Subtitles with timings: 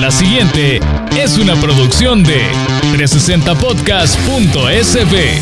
[0.00, 0.78] La siguiente
[1.16, 2.40] es una producción de
[2.92, 5.40] 360podcast.sb.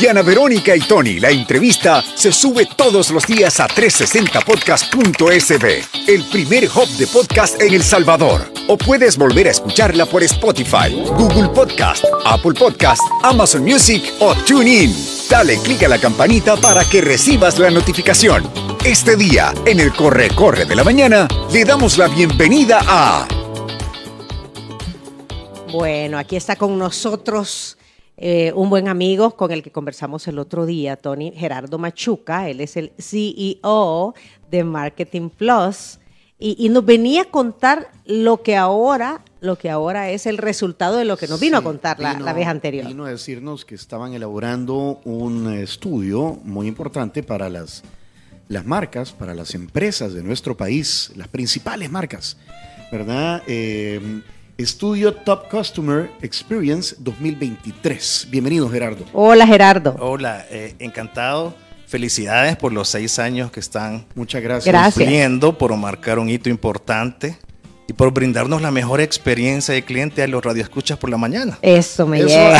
[0.00, 6.70] Diana Verónica y Tony, la entrevista se sube todos los días a 360podcast.sb, el primer
[6.74, 8.50] hub de podcast en El Salvador.
[8.68, 14.96] O puedes volver a escucharla por Spotify, Google Podcast, Apple Podcast, Amazon Music o TuneIn.
[15.28, 18.67] Dale clic a la campanita para que recibas la notificación.
[18.84, 23.26] Este día, en el Corre Corre de la Mañana, le damos la bienvenida a...
[25.72, 27.76] Bueno, aquí está con nosotros
[28.16, 32.60] eh, un buen amigo con el que conversamos el otro día, Tony Gerardo Machuca, él
[32.60, 34.14] es el CEO
[34.50, 35.98] de Marketing Plus
[36.38, 41.04] y, nos venía a contar lo que ahora, lo que ahora es el resultado de
[41.04, 42.86] lo que nos vino a contar la, la, vez anterior.
[42.86, 47.82] Vino a decirnos que estaban elaborando un estudio muy importante para las,
[48.48, 52.36] las marcas, para las empresas de nuestro país, las principales marcas,
[52.90, 53.42] ¿verdad?
[53.46, 54.22] Eh,
[54.56, 58.28] Estudio Top Customer Experience 2023.
[58.30, 59.04] Bienvenido, Gerardo.
[59.12, 59.96] Hola, Gerardo.
[60.00, 61.54] Hola, eh, encantado.
[61.86, 64.94] Felicidades por los seis años que están Muchas gracias.
[64.94, 67.38] cumpliendo, por marcar un hito importante
[67.88, 71.58] y por brindarnos la mejor experiencia de cliente a los radioescuchas por la mañana.
[71.62, 72.56] Eso me llega.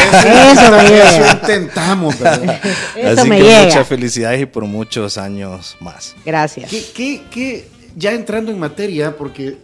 [0.53, 1.11] Eso, me llega.
[1.27, 2.61] Eso intentamos, ¿verdad?
[2.97, 3.65] eso Así me que llega.
[3.65, 6.17] muchas felicidades y por muchos años más.
[6.25, 6.71] Gracias.
[6.71, 9.59] ¿Qué, qué, qué- ya entrando en materia, porque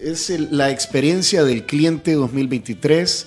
[0.00, 3.26] es el- la experiencia del cliente 2023,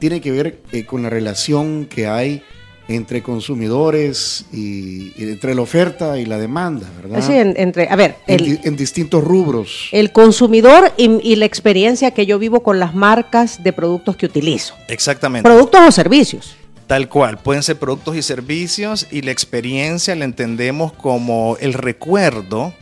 [0.00, 2.42] tiene que ver eh, con la relación que hay
[2.86, 7.22] entre consumidores y, y entre la oferta y la demanda, ¿verdad?
[7.26, 9.88] Sí, en- entre, a ver, el, en distintos rubros.
[9.92, 14.26] el consumidor y, y la experiencia que yo vivo con las marcas de productos que
[14.26, 14.74] utilizo.
[14.88, 15.48] Exactamente.
[15.48, 16.56] Productos o servicios.
[16.86, 22.74] Tal cual, pueden ser productos y servicios y la experiencia la entendemos como el recuerdo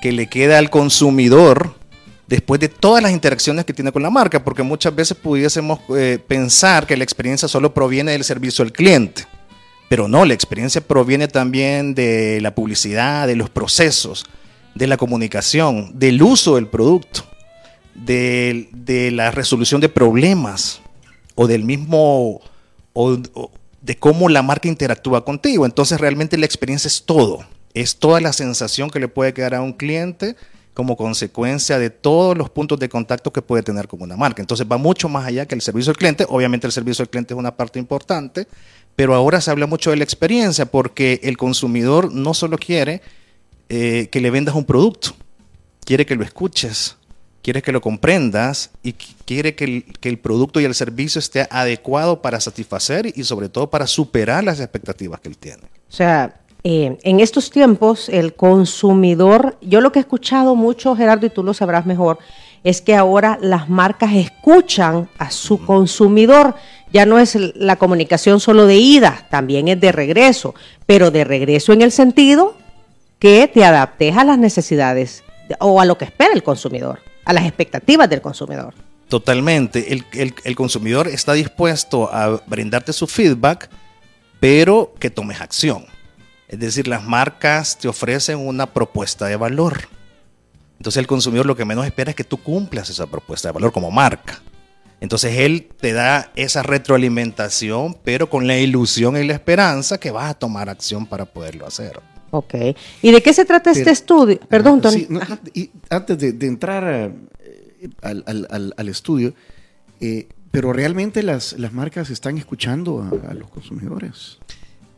[0.00, 1.74] que le queda al consumidor
[2.28, 6.20] después de todas las interacciones que tiene con la marca, porque muchas veces pudiésemos eh,
[6.24, 9.24] pensar que la experiencia solo proviene del servicio al cliente,
[9.90, 14.24] pero no, la experiencia proviene también de la publicidad, de los procesos,
[14.76, 17.24] de la comunicación, del uso del producto,
[17.96, 20.80] de, la resolución de problemas
[21.34, 22.38] o del mismo
[22.94, 23.50] o, o
[23.80, 25.66] de cómo la marca interactúa contigo.
[25.66, 29.60] Entonces realmente la experiencia es todo, es toda la sensación que le puede quedar a
[29.60, 30.36] un cliente
[30.72, 34.40] como consecuencia de todos los puntos de contacto que puede tener con una marca.
[34.40, 36.24] Entonces va mucho más allá que el servicio al cliente.
[36.28, 38.46] Obviamente el servicio al cliente es una parte importante,
[38.96, 43.00] pero ahora se habla mucho de la experiencia porque el consumidor no solo quiere
[43.68, 45.10] eh, que le vendas un producto,
[45.84, 46.96] quiere que lo escuches,
[47.42, 51.18] quiere que lo comprendas y qu- quiere que el, que el producto y el servicio
[51.18, 55.62] esté adecuado para satisfacer y sobre todo para superar las expectativas que él tiene.
[55.62, 61.24] O sea, eh, en estos tiempos el consumidor, yo lo que he escuchado mucho, Gerardo,
[61.26, 62.18] y tú lo sabrás mejor,
[62.62, 66.54] es que ahora las marcas escuchan a su consumidor.
[66.92, 70.54] Ya no es la comunicación solo de ida, también es de regreso,
[70.86, 72.56] pero de regreso en el sentido
[73.18, 77.32] que te adaptes a las necesidades de- o a lo que espera el consumidor, a
[77.32, 78.74] las expectativas del consumidor.
[79.08, 79.92] Totalmente.
[79.92, 83.68] El, el- el consumidor está dispuesto a brindarte su feedback,
[84.40, 85.84] pero que tomes acción.
[86.48, 89.88] Es decir, las marcas te ofrecen una propuesta de valor.
[90.78, 93.70] Entonces el consumidor lo que menos espera es que tú cumplas esa propuesta de valor
[93.70, 94.40] como marca.
[95.00, 100.30] Entonces él te da esa retroalimentación, pero con la ilusión y la esperanza que vas
[100.30, 101.98] a tomar acción para poderlo hacer.
[102.30, 102.54] Ok.
[103.02, 104.38] ¿Y de qué se trata este estudio?
[104.48, 104.96] Perdón, Tony.
[105.00, 105.20] Sí, no,
[105.54, 106.84] y, y antes de, de entrar
[107.40, 109.34] eh, al, al- al- al estudio,
[110.00, 114.38] eh, pero realmente las, las marcas están escuchando a, a los consumidores.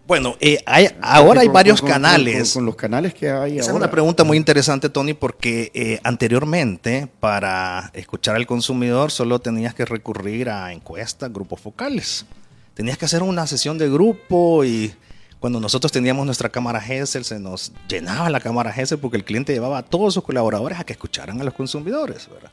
[0.06, 2.52] Bueno, eh, hay- ahora hay Con- varios con- canales.
[2.52, 3.84] Con, con los canales que hay Esa es ahora.
[3.84, 9.84] una pregunta muy interesante, Tony, porque eh, anteriormente para escuchar al consumidor solo tenías que
[9.84, 12.26] recurrir a encuestas, grupos focales.
[12.74, 14.92] Tenías que hacer una sesión de grupo y
[15.38, 19.52] cuando nosotros teníamos nuestra cámara Gesell se nos llenaba la cámara Gesell porque el cliente
[19.52, 22.50] llevaba a todos sus colaboradores a que escucharan a los consumidores, ¿verdad?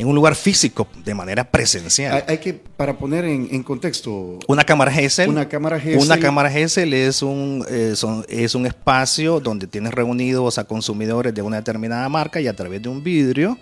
[0.00, 2.14] En un lugar físico, de manera presencial.
[2.14, 5.28] Hay, hay que, para poner en, en contexto, Una cámara Gesell.
[5.28, 6.00] Una cámara Gesell.
[6.04, 11.34] Una cámara Gesell es un, eh, son- es un espacio donde tienes reunidos a consumidores
[11.34, 13.58] de una determinada marca y a través de un vidrio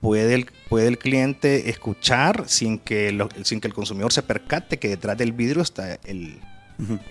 [0.00, 4.78] puede el, puede el cliente escuchar sin que, lo- sin que el consumidor se percate
[4.78, 6.38] que detrás del vidrio está el,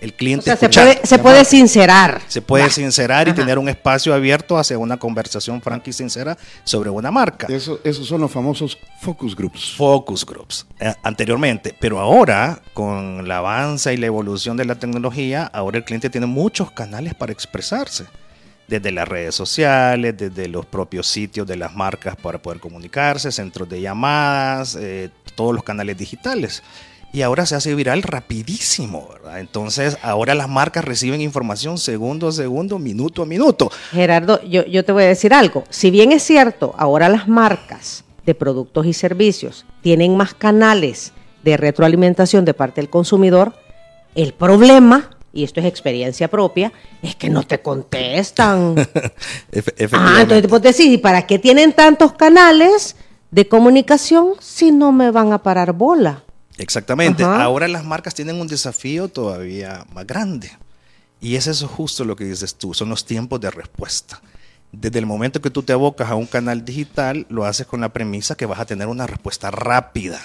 [0.00, 2.20] el O cliente sea, se puede, se puede sincerar.
[2.28, 3.40] Se puede sincerar y Ajá.
[3.40, 7.46] tener un espacio abierto hacia una conversación franca y sincera sobre una marca.
[7.50, 9.74] eso, esos son los famosos focus groups.
[9.76, 15.44] focus groups eh, anteriormente, pero ahora con el avance y la evolución de la tecnología,
[15.52, 18.04] ahora el cliente tiene muchos canales para expresarse.
[18.68, 23.68] desde las redes sociales, desde los propios sitios de las marcas para poder comunicarse, centros
[23.68, 26.62] de llamadas, eh, todos los canales digitales.
[27.16, 29.40] Y ahora se hace viral rapidísimo, ¿verdad?
[29.40, 33.70] Entonces, ahora las marcas reciben información segundo a segundo, minuto a minuto.
[33.90, 35.64] Gerardo, yo, yo te voy a decir algo.
[35.70, 41.56] Si bien es cierto, ahora las marcas de productos y servicios tienen más canales de
[41.56, 43.54] retroalimentación de parte del consumidor,
[44.14, 46.70] el problema, y esto es experiencia propia,
[47.00, 48.74] es que no te contestan.
[49.92, 52.94] ah, entonces vos decís, ¿y para qué tienen tantos canales
[53.30, 56.25] de comunicación si no me van a parar bola?
[56.58, 57.22] Exactamente.
[57.22, 60.50] Ahora las marcas tienen un desafío todavía más grande.
[61.20, 64.20] Y es eso justo lo que dices tú, son los tiempos de respuesta.
[64.72, 67.92] Desde el momento que tú te abocas a un canal digital, lo haces con la
[67.92, 70.20] premisa que vas a tener una respuesta rápida,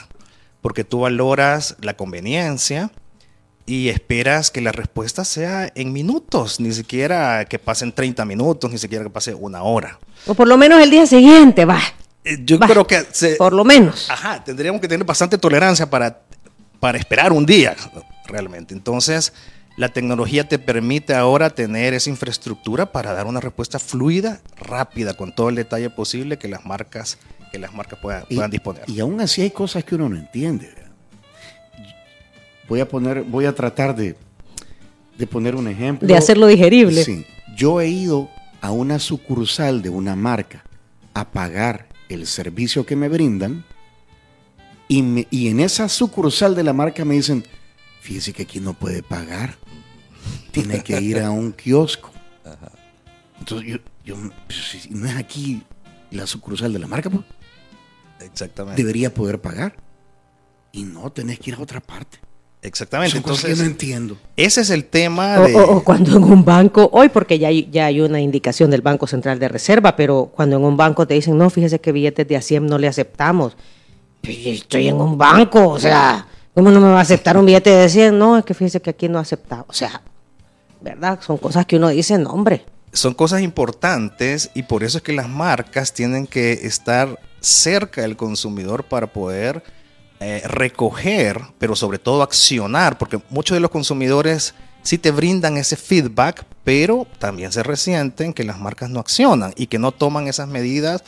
[0.62, 2.92] porque tú valoras la conveniencia
[3.66, 8.78] y esperas que la respuesta sea en minutos, ni siquiera que pasen 30 minutos, ni
[8.78, 10.00] siquiera que pase una hora.
[10.28, 11.80] O por lo menos el día siguiente, va.
[12.24, 13.04] Eh, yo creo que...
[13.38, 14.10] por lo menos.
[14.10, 16.22] Ajá, tendríamos que tener bastante tolerancia para,
[16.80, 17.76] para esperar un día,
[18.28, 18.74] realmente.
[18.74, 19.34] Entonces,
[19.78, 25.34] la tecnología te permite ahora tener esa infraestructura para dar una respuesta fluida, rápida, con
[25.34, 27.18] todo el detalle posible que las marcas,
[27.52, 28.84] que las marcas puedan, disponer.
[28.88, 30.70] Y aún así hay cosas que uno no entiende.
[32.68, 34.16] Voy a poner, voy a tratar de,
[35.18, 36.08] de poner un ejemplo.
[36.08, 37.04] De hacerlo digerible.
[37.04, 37.26] Sí.
[37.56, 38.30] Yo he ido
[38.62, 40.64] a una sucursal de una marca
[41.14, 43.66] a pagar el servicio que me brindan
[44.88, 47.46] y, y en esa sucursal de la marca me dicen,
[48.02, 49.58] fíjese que aquí no puede pagar,
[50.52, 52.12] tiene que ir a un kiosco.
[53.40, 55.64] Entonces yo, yo pues, no es aquí
[56.12, 57.26] la sucursal de la marca, pues,
[58.20, 58.82] Exactamente.
[58.82, 59.76] Debería poder pagar.
[60.72, 62.20] Y no, tenés que ir a otra parte.
[62.64, 63.18] Exactamente.
[63.18, 64.18] Entonces, no entiendo.
[64.36, 65.56] Ese es el tema de...
[65.56, 69.08] O, cuando en un banco, hoy porque ya hay, ya hay una indicación del Banco
[69.08, 72.38] Central de Reserva, pero cuando en un banco te dicen, no, fíjese que billetes de
[72.38, 73.58] ASIEM no le aceptamos.
[74.22, 77.72] Pues, estoy en un banco, o sea, ¿cómo no me va a aceptar un billete
[77.72, 78.20] de 100?
[78.20, 79.66] No, es que fíjese que aquí no aceptado.
[79.68, 80.04] O sea,
[80.82, 81.20] ¿verdad?
[81.22, 82.66] Son cosas que uno dice, no, hombre.
[82.94, 88.18] Son cosas importantes y por eso es que las marcas tienen que estar cerca del
[88.18, 89.64] consumidor para poder
[90.24, 94.54] eh, recoger, pero sobre todo accionar, porque muchos de los consumidores
[94.84, 99.66] sí te brindan ese feedback, pero también se resienten que las marcas no accionan y
[99.66, 101.04] que no toman esas medidas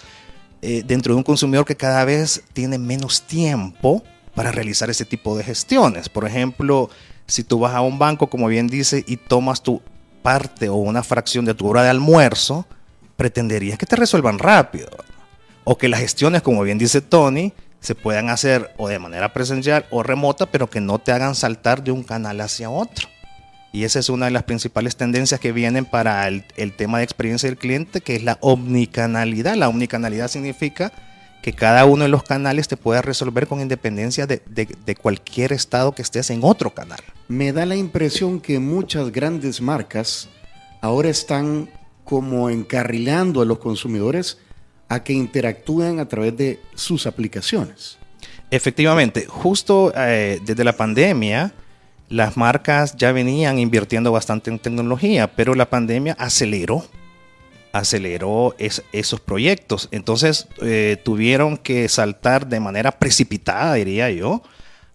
[0.64, 5.38] eh, dentro de un consumidor que cada vez tiene menos tiempo para realizar ese tipo
[5.38, 6.10] de gestiones.
[6.10, 6.90] Por ejemplo,
[7.28, 9.80] si tú vas a un banco, como bien dice, y tomas tu
[10.24, 12.66] parte o una fracción de tu hora de almuerzo,
[13.16, 14.90] pretenderías que te resuelvan rápido.
[15.66, 19.86] O que las gestiones, como bien dice Tony, se puedan hacer o de manera presencial
[19.90, 23.10] o remota, pero que no te hagan saltar de un canal hacia otro.
[23.74, 26.46] Y esa es una de las principales tendencias que vienen para el,
[26.78, 29.56] tema de experiencia del cliente, que es la omnicanalidad.
[29.56, 30.94] La omnicanalidad significa
[31.42, 35.92] que cada uno de los canales te pueda resolver con independencia de, de, cualquier estado
[35.92, 37.00] que estés en otro canal.
[37.28, 40.30] Me da la impresión que muchas grandes marcas
[40.80, 41.70] ahora están
[42.06, 44.38] como encarrilando a los consumidores
[44.90, 47.98] a que interactúen a través de sus aplicaciones.
[48.52, 51.54] Efectivamente, justo eh, desde la pandemia,
[52.10, 56.86] las marcas ya venían invirtiendo bastante en tecnología, pero la pandemia aceleró,
[57.72, 59.90] aceleró esos proyectos.
[59.92, 64.44] Entonces eh, tuvieron que saltar de manera precipitada, diría yo,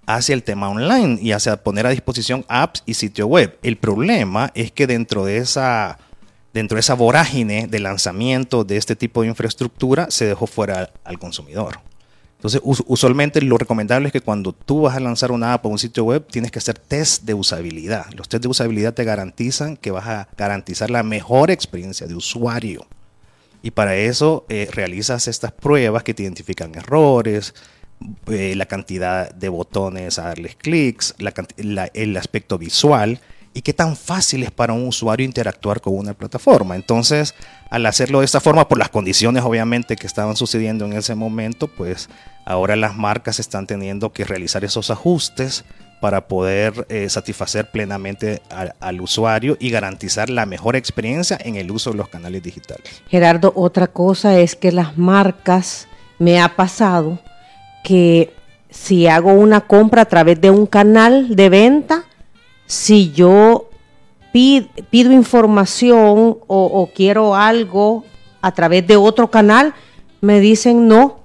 [0.07, 3.59] hacia el tema online y hacia poner a disposición apps y sitio web.
[3.63, 5.99] El problema es que dentro de esa
[6.53, 11.19] dentro de esa vorágine de lanzamiento de este tipo de infraestructura se dejó fuera al
[11.19, 11.81] consumidor.
[12.39, 15.79] Entonces, usualmente lo recomendable es que cuando tú vas a lanzar una app o un
[15.79, 18.07] sitio web, tienes que hacer test de usabilidad.
[18.13, 22.87] Los test de usabilidad te garantizan que vas a garantizar la mejor experiencia de usuario.
[23.61, 27.55] Y para eso eh, realizas estas pruebas que te identifican errores,
[28.27, 33.21] eh, la cantidad de botones a darles clics, el aspecto visual
[33.55, 36.77] y qué tan fácil es para un usuario interactuar con una plataforma.
[36.77, 37.35] Entonces,
[37.71, 41.69] al hacerlo de esta forma, por las condiciones obviamente que estaban sucediendo en ese momento,
[41.69, 42.09] pues
[42.45, 45.65] ahora las marcas están teniendo que realizar esos ajustes
[46.01, 48.41] para poder eh, satisfacer plenamente
[48.79, 53.03] al usuario y garantizar la mejor experiencia en el uso de los canales digitales.
[53.09, 55.89] Gerardo, otra cosa es que las marcas,
[56.19, 57.19] me ha pasado
[57.85, 58.35] que
[58.71, 62.05] si hago una compra a través de un canal de venta,
[62.69, 63.71] si yo
[64.31, 68.05] pido, información o, quiero algo
[68.41, 69.75] a través de otro canal,
[70.21, 71.21] me dicen no,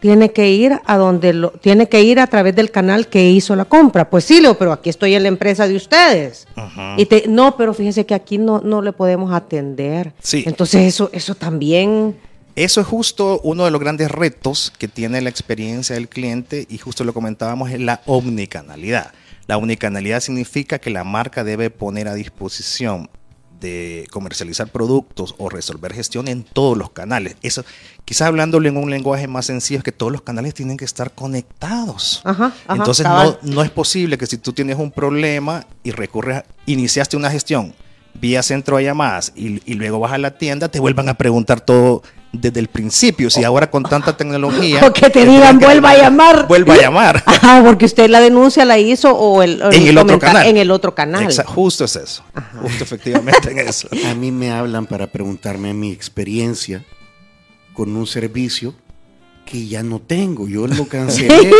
[0.00, 3.54] tiene que ir a donde lo, tiene que ir a través del canal que hizo
[3.54, 4.08] la compra.
[4.08, 6.48] Pues sí, Leo, pero aquí estoy en la empresa de ustedes.
[6.96, 10.14] Y te, no, pero fíjese que aquí no, no le podemos atender.
[10.20, 10.42] Sí.
[10.46, 12.16] Entonces eso, eso también.
[12.60, 16.76] Eso es justo uno de los grandes retos que tiene la experiencia del cliente y
[16.76, 19.12] justo lo comentábamos, es la omnicanalidad.
[19.46, 23.08] La omnicanalidad significa que la marca debe poner a disposición
[23.60, 27.36] de comercializar productos o resolver gestión en todos los canales.
[27.40, 27.64] Eso,
[28.04, 31.12] quizás hablándolo en un lenguaje más sencillo, es que todos los canales tienen que estar
[31.14, 32.20] conectados.
[32.24, 36.36] Ajá, ajá, Entonces no, no es posible que si tú tienes un problema y recurres,
[36.38, 37.74] a- iniciaste una gestión
[38.12, 41.62] vía centro de llamadas y, y luego vas a la tienda, te vuelvan a preguntar
[41.62, 42.02] todo
[42.32, 43.28] desde el principio.
[43.28, 44.80] Si ahora con tanta tecnología...
[44.86, 46.46] O que te digan, que- vuelva a llamar.
[46.46, 47.22] Vuelva a llamar.
[47.26, 50.46] Ajá, porque usted la denuncia la hizo o el, o en el otro canal.
[50.46, 51.26] En el otro canal.
[51.26, 52.22] Exa- justo es eso.
[52.62, 53.88] Justo efectivamente en eso.
[54.10, 56.84] A mí me hablan para preguntarme mi experiencia
[57.72, 58.74] con un servicio
[59.44, 60.46] que ya no tengo.
[60.46, 61.50] Yo lo cancelé.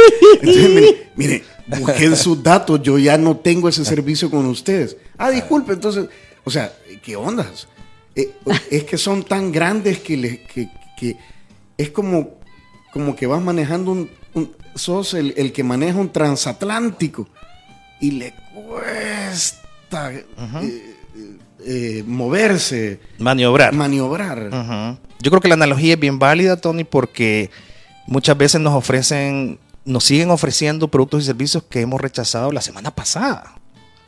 [0.41, 4.97] Entonces, mire, mire, busqué en sus datos, yo ya no tengo ese servicio con ustedes.
[5.19, 6.07] Ah, disculpe, entonces,
[6.45, 6.73] o sea,
[7.03, 7.67] ¿qué ondas?
[8.15, 8.31] Eh,
[8.71, 11.17] es que son tan grandes que, le- que, que
[11.79, 12.31] es como,
[12.93, 17.29] como que vas manejando un, un- sos el, el que maneja un transatlántico
[18.01, 20.25] y le cuesta eh,
[21.65, 23.73] eh, moverse, Maniobrar.
[23.75, 24.99] maniobrar.
[25.21, 27.51] Yo creo que la analogía es bien válida, Tony, porque
[28.07, 32.91] muchas veces nos ofrecen, nos siguen ofreciendo productos y servicios que hemos rechazado la semana
[32.91, 33.55] pasada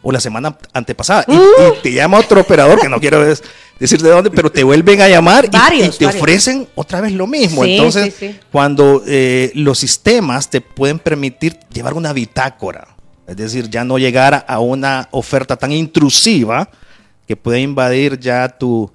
[0.02, 1.24] o la semana antepasada.
[1.28, 3.24] Y, y te llama otro operador, que no quiero
[3.78, 6.00] decir de dónde, pero te vuelven a llamar y- te varios.
[6.02, 7.64] ofrecen otra vez lo mismo.
[7.64, 8.40] Sí, Entonces, sí, sí.
[8.50, 12.88] cuando eh, los sistemas te pueden permitir llevar una bitácora,
[13.26, 16.68] es decir, ya no llegar a una oferta tan intrusiva
[17.26, 18.92] que puede invadir ya tu,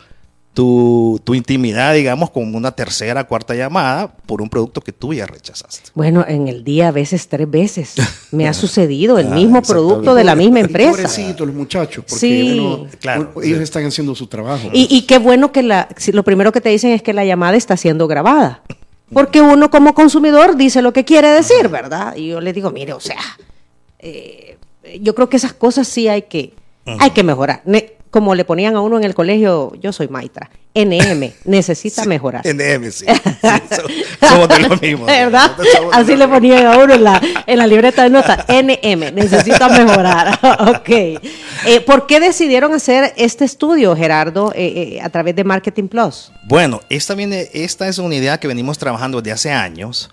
[0.57, 5.27] tu, tu intimidad, digamos, con una tercera, cuarta llamada por un producto que tú ya
[5.27, 5.91] rechazaste.
[5.93, 7.93] Bueno, en el día a veces tres veces
[8.31, 10.89] me ha sucedido el Ah, mismo producto de la misma empresa.
[10.89, 12.57] Pobrecitos los muchachos, porque Sí.
[12.59, 13.63] uno- Claro, uno- ellos sí.
[13.65, 14.69] están haciendo su trabajo.
[14.73, 17.23] Y, y qué bueno que la, si lo primero que te dicen es que la
[17.23, 18.63] llamada está siendo grabada.
[19.13, 22.15] Porque uno como consumidor dice lo que quiere decir, ¿verdad?
[22.15, 23.19] Y yo le digo, mire, o sea,
[23.99, 24.57] eh,
[25.01, 26.53] yo creo que esas cosas sí hay que,
[26.99, 27.61] hay que mejorar.
[27.65, 32.43] Ne- como le ponían a uno en el colegio, yo soy maestra, NM, necesita mejorar.
[32.45, 33.05] NM, sí.
[33.41, 35.05] Sí, so- somos de lo mismo.
[35.07, 35.51] ¿Verdad?
[35.91, 38.45] Así le ponían a uno en la, en la libreta de notas.
[38.47, 40.39] NM, necesita mejorar.
[40.75, 40.89] ok.
[40.89, 41.19] Eh,
[41.85, 46.31] ¿Por qué decidieron hacer este estudio, Gerardo, eh, eh, a través de Marketing Plus?
[46.45, 50.09] Bueno, esta, viene, esta es una idea que venimos trabajando desde hace años,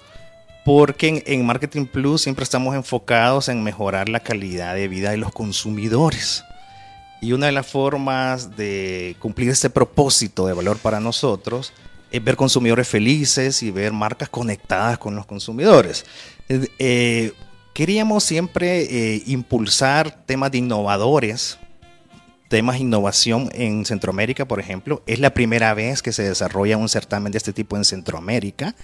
[0.65, 5.19] porque en, en Marketing Plus siempre estamos enfocados en mejorar la calidad de vida de
[5.19, 6.45] los consumidores.
[7.21, 11.73] Y una de las formas de cumplir este propósito de valor para nosotros
[12.11, 16.05] es ver consumidores felices y ver marcas conectadas con los consumidores.
[16.49, 17.33] Eh, eh,
[17.73, 21.59] queríamos siempre eh, impulsar temas de innovadores
[22.49, 25.03] temas de innovación en Centroamérica, por ejemplo.
[25.07, 28.77] Es la primera vez que se desarrolla un certamen de este tipo en Centroamérica.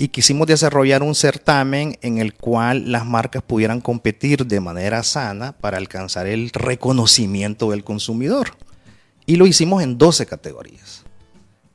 [0.00, 5.52] Y quisimos desarrollar un certamen en el cual las marcas pudieran competir de manera sana
[5.52, 8.56] para alcanzar el reconocimiento del consumidor.
[9.26, 11.04] Y lo hicimos en 12 categorías.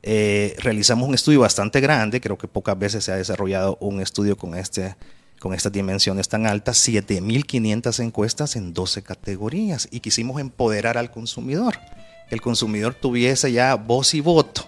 [0.02, 4.36] Eh, realizamos un estudio bastante grande, creo que pocas veces se ha desarrollado un estudio
[4.36, 4.96] con, este,
[5.38, 11.78] con estas dimensiones tan altas, 7.500 encuestas en 12 categorías y quisimos empoderar al consumidor,
[12.28, 14.66] que el consumidor tuviese ya voz y voto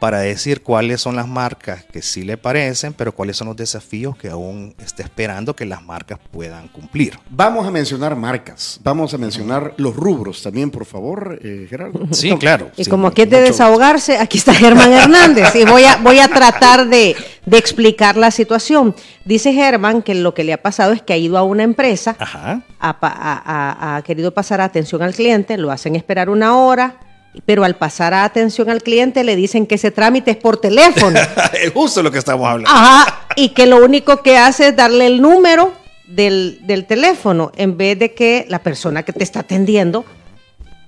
[0.00, 4.16] para decir cuáles son las marcas que sí le parecen, pero cuáles son los desafíos
[4.16, 7.18] que aún está esperando que las marcas puedan cumplir.
[7.28, 12.00] Vamos a mencionar marcas, vamos a mencionar los rubros también, por favor, eh, Gerardo.
[12.12, 12.70] Sí, claro.
[12.76, 16.18] Y sí, como aquí es de desahogarse, aquí está Germán Hernández y voy a, voy
[16.18, 17.14] a tratar de,
[17.44, 18.94] de explicar la situación.
[19.26, 22.16] Dice Germán que lo que le ha pasado es que ha ido a una empresa,
[22.18, 26.96] ha, ha querido pasar a atención al cliente, lo hacen esperar una hora,
[27.46, 31.18] pero al pasar a atención al cliente le dicen que ese trámite es por teléfono.
[31.62, 32.70] es justo lo que estamos hablando.
[32.70, 35.72] Ajá, y que lo único que hace es darle el número
[36.06, 40.04] del, del teléfono en vez de que la persona que te está atendiendo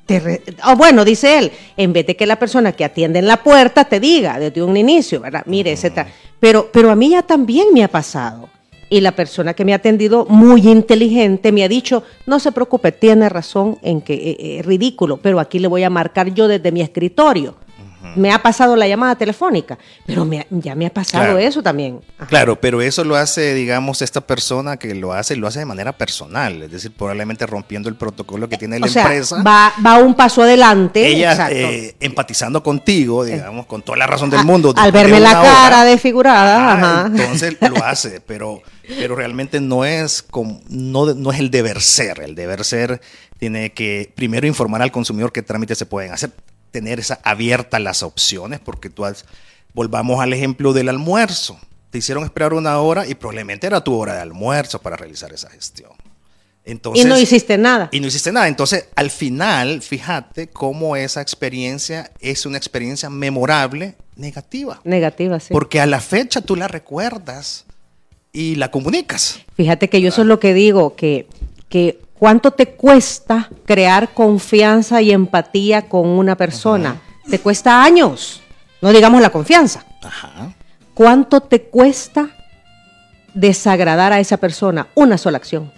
[0.06, 3.42] te ah, bueno, dice él, en vez de que la persona que atiende en la
[3.42, 5.44] puerta te diga desde un inicio, ¿verdad?
[5.46, 6.06] Mire, tra-
[6.40, 8.48] pero, pero a mí ya también me ha pasado.
[8.92, 12.92] Y la persona que me ha atendido, muy inteligente, me ha dicho, no se preocupe,
[12.92, 16.46] tiene razón en que eh, eh, es ridículo, pero aquí le voy a marcar yo
[16.46, 17.54] desde mi escritorio.
[18.16, 21.38] Me ha pasado la llamada telefónica, pero me ya me ha pasado Claro.
[21.38, 22.00] eso también.
[22.18, 22.26] Ajá.
[22.26, 25.92] Claro, pero eso lo hace, digamos, esta persona que lo hace, lo hace de manera
[25.92, 29.42] personal, es decir, probablemente rompiendo el protocolo que tiene la sea, empresa.
[29.42, 31.06] va, va un paso adelante.
[31.06, 34.74] ella eh, empatizando contigo, digamos, con toda la razón del A- mundo.
[34.76, 36.72] Al verme la una hora, cara desfigurada.
[36.74, 37.06] ajá, ajá.
[37.06, 38.62] entonces lo hace, pero,
[38.98, 40.24] pero realmente no es,
[40.68, 42.20] no, no es el deber ser.
[42.20, 43.00] El deber ser
[43.38, 46.30] tiene que primero informar al consumidor qué trámites se pueden hacer,
[46.72, 49.24] tener esa abierta las opciones, porque tú has,
[49.74, 51.60] volvamos al ejemplo del almuerzo.
[51.90, 55.50] Te hicieron esperar una hora y probablemente era tu hora de almuerzo para realizar esa
[55.50, 55.92] gestión.
[56.64, 57.88] Entonces, y no hiciste nada.
[57.92, 58.48] y no hiciste nada.
[58.48, 64.80] Entonces, al final, fíjate cómo esa experiencia es una experiencia memorable negativa.
[64.84, 65.52] Negativa, sí.
[65.52, 67.66] Porque a la fecha tú la recuerdas
[68.32, 69.40] y la comunicas.
[69.56, 71.26] Fíjate que yo eso es lo que digo, que,
[71.68, 77.02] que cuánto te cuesta crear confianza y empatía con una persona.
[77.28, 78.40] Te cuesta años,
[78.80, 79.84] no digamos la confianza.
[80.00, 80.54] Ajá.
[80.94, 82.30] ¿Cuánto te cuesta
[83.34, 84.86] desagradar a esa persona?
[84.94, 85.72] Una sola acción.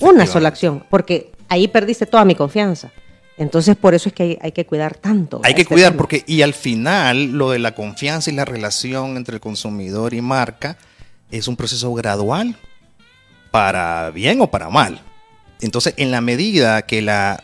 [0.00, 2.90] Una sola acción, porque ahí perdiste toda mi confianza.
[3.36, 5.40] Entonces, por eso es que hay, hay que cuidar tanto.
[5.44, 5.98] Hay que este cuidar tema.
[5.98, 10.20] porque, y al final, lo de la confianza y la relación entre el consumidor y
[10.20, 10.78] marca
[11.30, 12.56] es un proceso gradual,
[13.52, 15.00] para bien o para mal.
[15.60, 17.42] Entonces, en la medida que, la,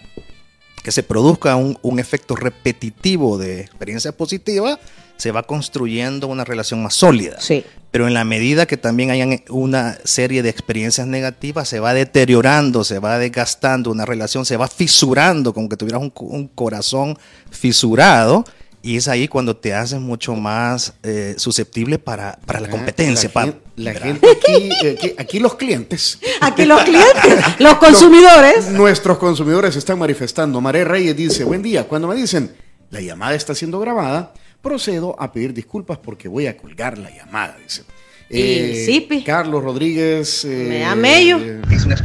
[0.82, 4.78] que se produzca un, un efecto repetitivo de experiencia positiva,
[5.16, 7.40] se va construyendo una relación más sólida.
[7.40, 7.64] Sí.
[7.92, 12.82] Pero en la medida que también hayan una serie de experiencias negativas, se va deteriorando,
[12.82, 17.16] se va desgastando una relación, se va fisurando, como que tuvieras un, co- un corazón
[17.52, 18.44] fisurado,
[18.84, 23.28] y es ahí cuando te haces mucho más eh, susceptible para, para la competencia.
[23.30, 26.18] La, pa- gen- la gente aquí, aquí, aquí los clientes.
[26.40, 28.68] Aquí los clientes, los consumidores.
[28.68, 30.60] Nuestros consumidores se están manifestando.
[30.60, 32.54] Maré Reyes dice, buen día, cuando me dicen,
[32.90, 37.56] la llamada está siendo grabada, procedo a pedir disculpas porque voy a colgar la llamada,
[37.62, 37.84] dice.
[38.38, 39.22] Y sí, pi.
[39.22, 40.44] Carlos Rodríguez.
[40.44, 41.38] eh, Me da mello.
[41.38, 41.60] eh,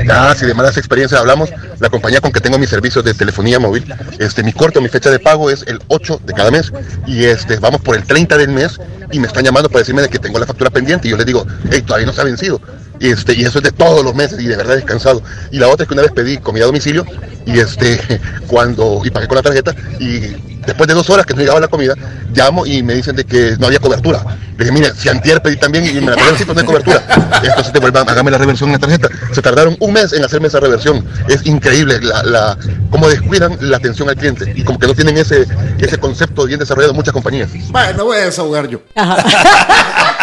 [0.10, 3.60] Ah, si de malas experiencias hablamos, la compañía con que tengo mis servicios de telefonía
[3.60, 3.86] móvil,
[4.20, 6.72] este, mi corte o mi fecha de pago es el 8 de cada mes
[7.08, 8.80] y este, vamos por el 30 del mes
[9.12, 11.26] y me están llamando para decirme de que tengo la factura pendiente y yo les
[11.26, 12.62] digo, hey, todavía no se ha vencido.
[13.00, 15.22] Y, este, y eso es de todos los meses y de verdad es cansado.
[15.52, 17.06] Y la otra es que una vez pedí comida a domicilio
[17.46, 18.00] y este,
[18.48, 20.20] cuando, y pagué con la tarjeta y
[20.66, 21.96] después de dos horas que no llegaba la comida,
[22.34, 24.24] llamo y me dicen de que no había cobertura.
[24.58, 26.66] Le dije, mire, si antier pedí también y me la pagaron, sí, pero no hay
[26.66, 27.04] cobertura.
[27.44, 29.10] Entonces te vuelvan, hágame la reversión en la tarjeta.
[29.32, 31.06] Se tardaron un mes en hacerme esa reversión.
[31.28, 32.58] Es increíble la, la,
[32.90, 35.48] cómo descuidan la atención al cliente y como que no tienen ese,
[35.80, 37.50] ese concepto bien desarrollado muchas compañías.
[37.70, 38.82] Bueno, voy a desahogar yo.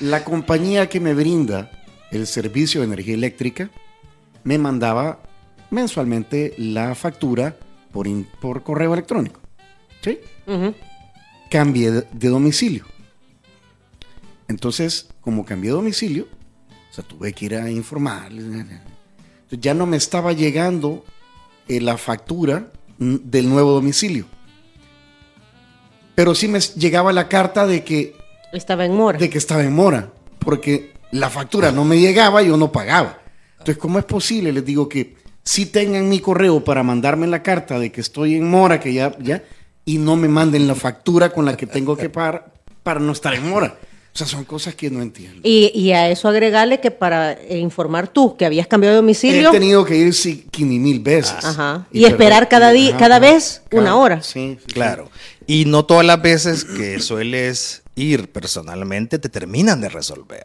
[0.00, 1.70] La compañía que me brinda
[2.10, 3.70] el servicio de energía eléctrica
[4.44, 5.22] me mandaba
[5.70, 7.56] mensualmente la factura
[7.92, 9.40] por, in- por correo electrónico.
[10.02, 10.18] ¿Sí?
[11.50, 12.84] Cambié de, de domicilio.
[14.48, 16.26] Entonces, como cambié de domicilio,
[16.90, 18.32] o sea, tuve que ir a informar.
[18.32, 18.80] Entonces,
[19.60, 21.04] ya no me estaba llegando
[21.68, 24.26] eh, la factura mm, del nuevo domicilio.
[26.14, 28.16] Pero sí me llegaba la carta de que
[28.52, 29.18] Estaba en mora.
[29.18, 33.18] de que estaba en mora, porque la factura no me llegaba, yo no pagaba.
[33.52, 34.52] Entonces, ¿cómo es posible?
[34.52, 38.48] Les digo que si tengan mi correo para mandarme la carta de que estoy en
[38.48, 39.42] mora, que ya, ya,
[39.84, 43.34] y no me manden la factura con la que tengo que pagar para no estar
[43.34, 43.76] en mora.
[44.12, 45.40] O sea, son cosas que no entiendo.
[45.44, 49.02] Y, y a eso agregarle que para eh, informar tú que habías cambiado de He
[49.02, 51.44] domicilio, tenido que ir sí, quini mil veces.
[51.44, 51.86] Ajá.
[51.92, 54.20] Y esperar cada día- cada vez una hora.
[54.22, 55.08] Sí, sí, Claro.
[55.46, 60.44] Y no todas las veces que sueles ir personalmente te terminan de resolver.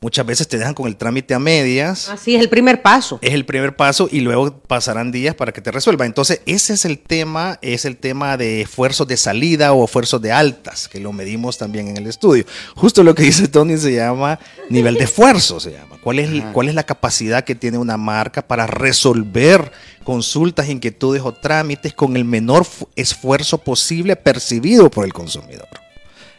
[0.00, 2.08] Muchas veces te dejan con el trámite a medias.
[2.08, 3.18] así es el primer paso.
[3.20, 6.06] Es el primer paso y luego pasarán días para que te resuelva.
[6.06, 10.30] Entonces, ese es el tema, es el tema de esfuerzos de salida o esfuerzos de
[10.30, 12.44] altas, que lo medimos también en el estudio.
[12.76, 14.38] Justo lo que dice Tony se llama
[14.70, 15.96] nivel de esfuerzo, se llama.
[16.00, 19.72] ¿Cuál es, cuál es la capacidad que tiene una marca para resolver
[20.04, 25.66] consultas, inquietudes o trámites con el menor fu- esfuerzo posible percibido por el consumidor?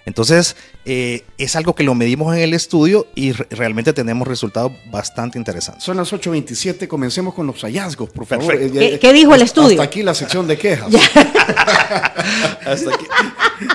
[0.10, 4.74] Entonces, eh, es algo que lo medimos en el estudio y re- realmente tenemos resultados
[4.91, 5.84] bastante interesantes.
[5.86, 8.54] Son las 8.27, comencemos con los hallazgos, por favor.
[8.56, 9.69] Eh, eh, ¿Qué- qué dijo el hasta- estudio?
[9.82, 10.89] Hasta aquí la sección de quejas.
[12.66, 13.06] hasta, aquí-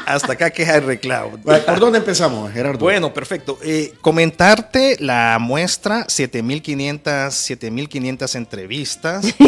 [0.07, 1.39] hasta acá queja el reclamo.
[1.39, 2.81] ¿Por dónde empezamos, Gerardo?
[2.81, 3.59] Bueno, perfecto.
[3.63, 9.25] Eh, comentarte la muestra, 7500, 7500 entrevistas.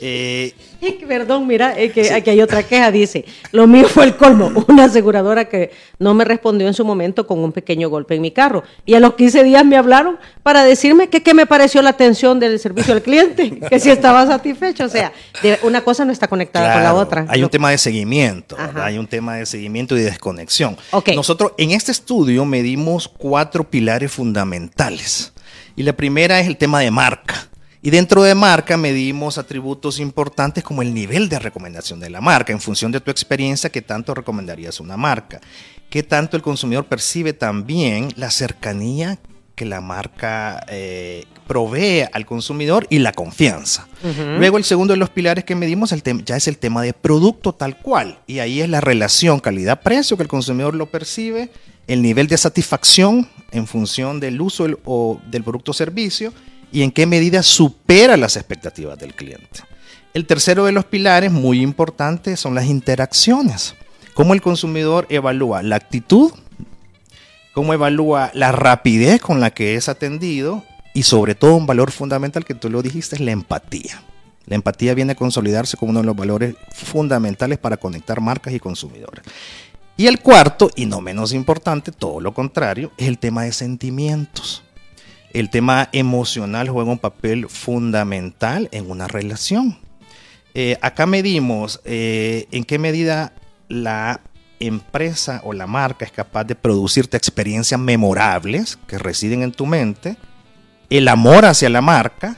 [0.00, 0.52] Eh,
[1.08, 4.84] Perdón, mira, es que aquí hay otra queja, dice, lo mío fue el colmo, una
[4.84, 8.62] aseguradora que no me respondió en su momento con un pequeño golpe en mi carro.
[8.84, 12.38] Y a los 15 días me hablaron para decirme que qué me pareció la atención
[12.38, 14.84] del servicio al cliente, que si estaba satisfecho.
[14.84, 17.24] O sea, de- una cosa no está conectada con la claro, otra.
[17.28, 20.76] Hay un tema de seguimiento, hay un tema de seguimiento y de desconexión.
[20.90, 21.08] Ok.
[21.14, 25.32] Nosotros en este estudio medimos cuatro pilares fundamentales.
[25.74, 27.48] Y la primera es el tema de marca.
[27.80, 32.52] Y dentro de marca medimos atributos importantes como el nivel de recomendación de la marca,
[32.52, 35.40] en función de tu experiencia, qué tanto recomendarías una marca,
[35.88, 39.18] qué tanto el consumidor percibe también la cercanía
[39.56, 43.88] que la marca eh, provee al consumidor y la confianza.
[44.38, 47.54] Luego el segundo de los pilares que medimos el ya es el tema de producto
[47.54, 48.20] tal cual.
[48.26, 51.50] Y ahí es la relación calidad-precio que el consumidor lo percibe,
[51.88, 56.32] el nivel de satisfacción en función del uso del, o del producto o servicio
[56.70, 59.60] y en qué medida supera las expectativas del cliente.
[60.12, 63.74] El tercero de los pilares, muy importante, son las interacciones.
[64.14, 66.32] Cómo el consumidor evalúa la actitud,
[67.56, 72.44] cómo evalúa la rapidez con la que es atendido y sobre todo un valor fundamental
[72.44, 74.02] que tú lo dijiste es la empatía.
[74.44, 78.60] La empatía viene a consolidarse como uno de los valores fundamentales para conectar marcas y
[78.60, 79.24] consumidores.
[79.96, 84.62] Y el cuarto, y no menos importante, todo lo contrario, es el tema de sentimientos.
[85.32, 89.78] El tema emocional juega un papel fundamental en una relación.
[90.52, 93.32] Eh, acá medimos eh, en qué medida
[93.70, 94.20] la
[94.60, 100.16] empresa o la marca es capaz de producirte experiencias memorables que residen en tu mente,
[100.90, 102.36] el amor hacia la marca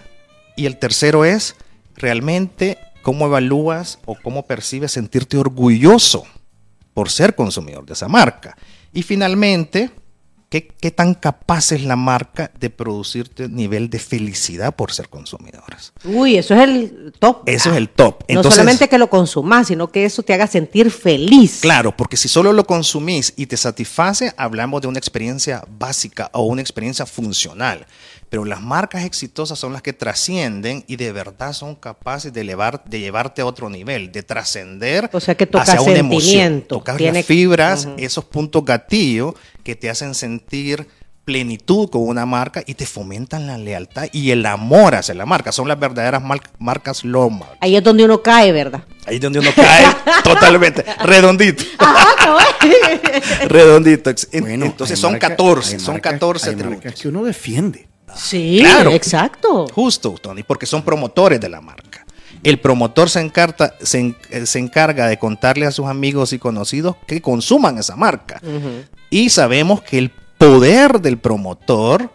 [0.56, 1.56] y el tercero es
[1.96, 6.24] realmente cómo evalúas o cómo percibes sentirte orgulloso
[6.94, 8.56] por ser consumidor de esa marca.
[8.92, 9.90] Y finalmente,
[10.48, 15.92] ¿qué, qué tan capaz es la marca de producirte nivel de felicidad por ser consumidores?
[16.04, 17.42] Uy, eso es el top.
[17.46, 18.24] Eso es el top.
[18.28, 21.58] no solamente que lo consumas, sino que eso te haga sentir feliz.
[21.60, 26.42] Claro, porque si solo lo consumís y te satisface, hablamos de una experiencia básica o
[26.42, 27.86] una experiencia funcional.
[28.30, 32.84] Pero las marcas exitosas son las que trascienden y de verdad son capaces de, elevar,
[32.84, 36.62] de llevarte a otro nivel, de trascender O sea, que hacia una emoción.
[36.62, 40.86] Tocas Tiene- las fibras, esos puntos gatillo que te hacen sentir
[41.24, 45.52] plenitud con una marca y te fomentan la lealtad y el amor hacia la marca.
[45.52, 47.46] Son las verdaderas mar- marcas Loma.
[47.60, 48.82] Ahí es donde uno cae, ¿verdad?
[49.06, 49.84] Ahí es donde uno cae
[50.24, 51.64] totalmente redondito.
[53.48, 54.10] redondito.
[54.40, 57.87] Bueno, Entonces son marca- 14, hay son marcas- 14 hay marcas que uno defiende.
[58.16, 58.90] Sí, Claro.
[58.90, 59.66] exacto.
[59.72, 62.04] Justo, Tony, porque son promotores de la marca.
[62.42, 66.96] El promotor se, encarta- se, eh, se encarga de contarle a sus amigos y conocidos
[67.06, 68.40] que consuman esa marca.
[69.10, 72.10] Y sabemos que el poder del promotor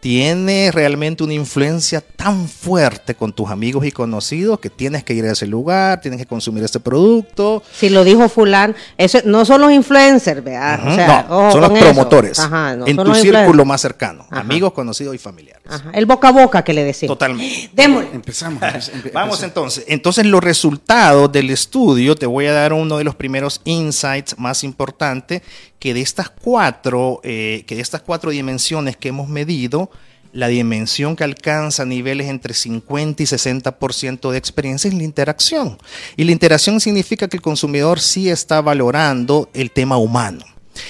[0.00, 5.24] tiene realmente una influencia tan fuerte con tus amigos y conocidos que tienes que ir
[5.24, 7.62] a ese lugar, tienes que consumir ese producto.
[7.72, 10.80] Si lo dijo fulán, eso no son los influencers, ¿verdad?
[10.86, 14.24] O sea, no, ojo son los promotores Ajá, no en son tu círculo más cercano,
[14.30, 14.40] Ajá.
[14.40, 15.62] amigos, conocidos y familiares.
[15.68, 17.16] Ajá, El boca a boca que le decimos.
[17.18, 17.70] Totalmente.
[17.74, 18.10] Démosle.
[18.14, 18.62] Empezamos.
[18.62, 19.84] empe- empe- Vamos entonces.
[19.88, 24.62] Entonces los resultados del estudio, te voy a dar uno de los primeros insights más
[24.64, 25.42] importantes,
[25.78, 29.90] que de estas cuatro, eh, que de estas cuatro dimensiones que hemos medido,
[30.32, 35.78] la dimensión que alcanza niveles entre 50 y 60% de experiencia es la interacción.
[36.16, 40.44] Y la interacción significa que el consumidor sí está valorando el tema humano.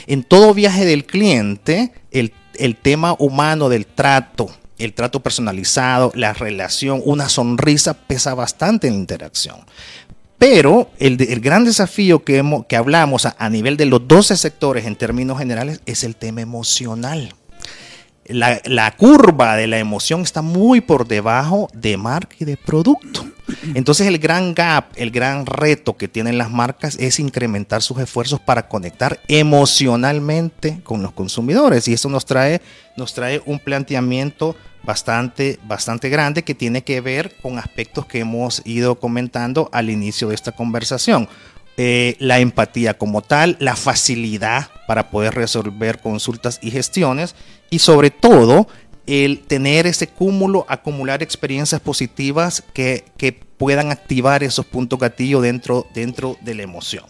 [0.06, 6.32] En todo viaje del cliente, el, el tema humano del trato, el trato personalizado, la
[6.32, 9.56] relación, una sonrisa pesa bastante en la interacción.
[10.38, 14.36] Pero el, el gran desafío que, hemos, que hablamos a, a nivel de los 12
[14.36, 17.34] sectores en términos generales es el tema emocional.
[18.28, 23.26] La, curva de la emoción está muy por debajo de marca y de producto.
[23.74, 28.40] Entonces el gran gap, el gran reto que tienen las marcas es incrementar sus esfuerzos
[28.40, 32.60] para conectar emocionalmente con los consumidores y eso nos trae,
[32.96, 38.62] nos trae un planteamiento bastante, bastante grande que tiene que ver con aspectos que hemos
[38.66, 41.28] ido comentando al inicio de esta conversación.
[41.80, 47.36] Eh, la empatía como tal, la facilidad para poder resolver consultas y gestiones
[47.70, 48.68] y sobre todo
[49.06, 55.86] el tener ese cúmulo, acumular experiencias positivas que, que puedan activar esos puntos gatillo dentro,
[55.94, 57.04] dentro de la emoción.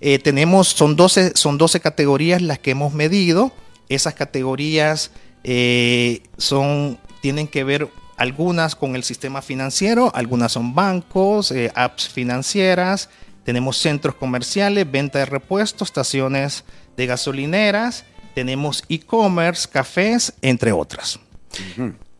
[0.00, 3.52] Eh, tenemos, son 12, son 12 categorías las que hemos medido.
[3.88, 5.10] Esas categorías
[5.44, 12.08] eh, son, tienen que ver algunas con el sistema financiero, algunas son bancos, eh, apps
[12.08, 13.10] financieras,
[13.44, 16.64] tenemos centros comerciales, venta de repuestos, estaciones
[16.96, 18.04] de gasolineras,
[18.36, 21.18] tenemos e-commerce, cafés, entre otras.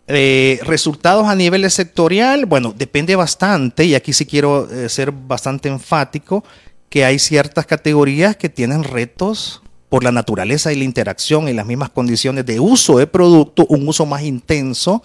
[0.06, 5.68] Eh, resultados a nivel sectorial, bueno, depende bastante, y aquí sí quiero eh, ser bastante
[5.68, 6.42] enfático,
[6.88, 11.66] que hay ciertas categorías que tienen retos por la naturaleza y la interacción y las
[11.66, 15.02] mismas condiciones de uso de producto, un uso más intenso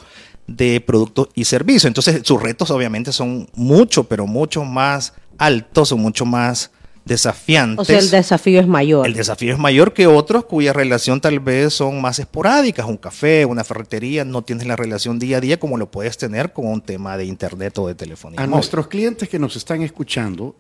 [0.48, 1.86] de productos y servicios.
[1.86, 6.72] Entonces, sus retos obviamente son mucho, pero mucho más altos, son mucho más
[7.12, 7.80] desafiantes.
[7.80, 9.06] O sea, el desafío es mayor.
[9.06, 12.86] El desafío es mayor que otros cuya relación tal vez son más esporádicas.
[12.86, 16.54] Un café, una ferretería, no tienes la relación día a día como lo puedes tener
[16.54, 18.40] con un tema de internet o de telefonía.
[18.40, 18.52] A móvil.
[18.56, 20.56] nuestros clientes que nos están escuchando,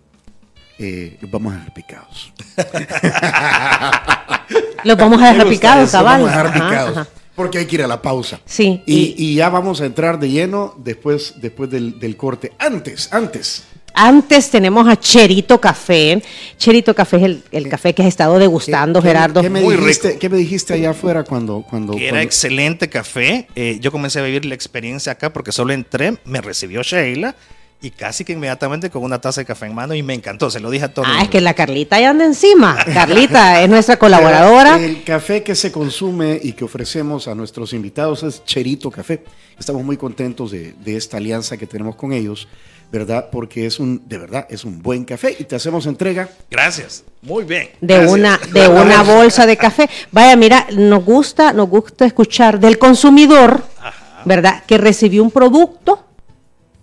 [0.77, 2.33] eh, los vamos a dejar picados.
[4.83, 6.21] Los vamos a dejar picados, eso, cabal.
[6.23, 6.97] Vamos a dejar Ajá, picados.
[6.97, 7.07] ajá.
[7.35, 8.39] Porque hay que ir a la pausa.
[8.45, 12.51] Sí, Y, y- y ya vamos a entrar de lleno después, después del, del corte.
[12.59, 13.63] Antes, antes.
[13.93, 16.21] Antes tenemos a Cherito Café.
[16.57, 19.41] Cherito Café es el, el café que has estado degustando, ¿Qué- Gerardo.
[19.41, 20.19] ¿qué me, Muy dijiste, rico.
[20.19, 21.61] ¿Qué me dijiste allá afuera cuando...
[21.69, 23.47] cuando, Que era cuando- excelente café.
[23.55, 27.35] Eh, yo comencé a vivir la experiencia acá porque solo entré, me recibió Sheila
[27.83, 30.51] y casi que inmediatamente con una taza de café en mano y me encantó.
[30.51, 32.77] Se lo dije a todo el Ah, es que la Carlita ya anda encima.
[32.93, 34.77] Carlita es nuestra colaboradora.
[34.79, 39.23] El café que se consume y que ofrecemos a nuestros invitados es Cherito Café.
[39.59, 42.47] Estamos muy contentos de, de esta alianza que tenemos con ellos,
[42.91, 43.29] ¿verdad?
[43.31, 46.29] Porque es un, de verdad, es un buen café y te hacemos entrega.
[46.49, 47.03] Gracias.
[47.21, 47.69] Muy bien.
[47.79, 48.11] de Gracias.
[48.13, 49.89] una de una bolsa de café.
[50.11, 53.63] Vaya, mira, nos gusta, nos gusta escuchar del consumidor,
[54.25, 54.63] ¿verdad?
[54.65, 56.03] Que recibió un producto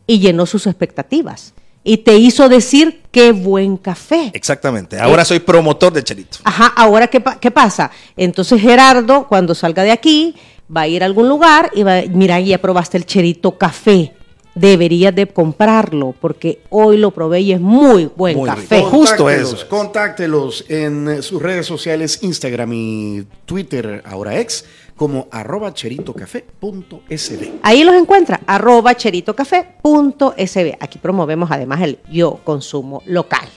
[0.06, 1.52] y llenó sus expectativas
[1.84, 4.30] y te hizo decir qué buen café.
[4.34, 4.98] Exactamente.
[4.98, 6.38] Ahora soy promotor de Cherito.
[6.44, 7.90] Ajá, ahora ¿qué, pa- qué pasa?
[8.16, 10.34] Entonces Gerardo, cuando salga de aquí,
[10.74, 14.14] va a ir a algún lugar y va, mira, ya probaste el cherito café.
[14.58, 18.78] Deberías de comprarlo porque hoy lo probé y es muy buen Muy café.
[18.78, 18.90] rico.
[18.90, 19.68] Justo eso.
[19.68, 24.64] Contáctelos en sus redes sociales, Instagram y Twitter, ahora ex,
[24.98, 27.52] como arroba cheritocafé.sb.
[27.62, 30.76] Ahí los encuentra, arroba cheritocafé.sb.
[30.80, 33.48] Aquí promovemos además el yo consumo local.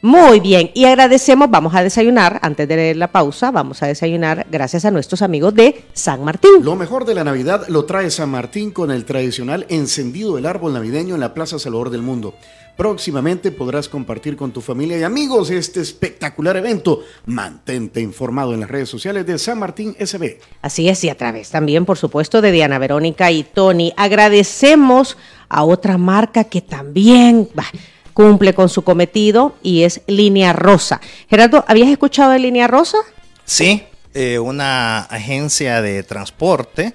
[0.00, 4.84] Muy bien, y agradecemos, vamos a desayunar, antes de la pausa, vamos a desayunar gracias
[4.86, 6.62] a nuestros amigos de San Martín.
[6.62, 10.72] Lo mejor de la Navidad lo trae San Martín con el tradicional encendido del árbol
[10.72, 12.34] navideño en la Plaza Salvador del Mundo.
[12.76, 17.02] Próximamente podrás compartir con tu familia y amigos este espectacular evento.
[17.24, 20.38] Mantente informado en las redes sociales de San Martín SB.
[20.60, 23.94] Así es, y a través también, por supuesto, de Diana Verónica y Tony.
[23.96, 25.16] Agradecemos
[25.48, 27.64] a otra marca que también bah,
[28.12, 31.00] cumple con su cometido y es Línea Rosa.
[31.30, 32.98] Gerardo, ¿habías escuchado de Línea Rosa?
[33.44, 36.94] Sí, eh, una agencia de transporte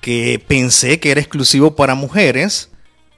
[0.00, 2.71] que pensé que era exclusivo para mujeres,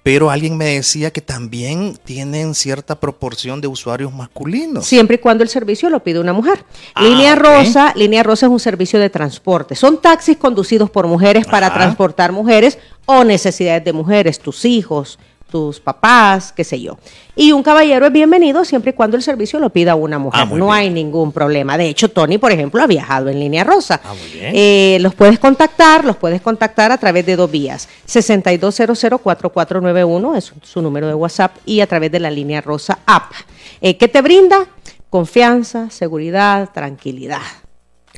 [0.05, 4.85] pero alguien me decía que también tienen cierta proporción de usuarios masculinos.
[4.85, 6.63] Siempre y cuando el servicio lo pide una mujer.
[6.95, 7.35] Ah, Línea.
[7.35, 9.75] Rosa, Línea Rosa es un servicio de transporte.
[9.75, 15.19] Son taxis conducidos por mujeres para transportar mujeres o necesidades de mujeres, tus hijos,
[15.51, 16.99] tus papás, qué sé yo.
[17.37, 20.41] Y un caballero es bienvenido siempre y cuando el servicio lo pida una mujer.
[20.43, 20.71] Ah, no bien.
[20.71, 21.79] hay ningún problema.
[21.79, 24.01] De hecho, Tony, por ejemplo, ha viajado en Línea Rosa.
[24.05, 24.53] Ah, muy bien.
[24.55, 27.89] Eh, los puedes contactar, los puedes contactar a través de dos vías.
[28.09, 33.33] 6200-4491 es su número de WhatsApp y a través de la Línea Rosa app.
[33.81, 34.67] Eh, ¿Qué te brinda?
[35.11, 37.43] Confianza, seguridad, tranquilidad.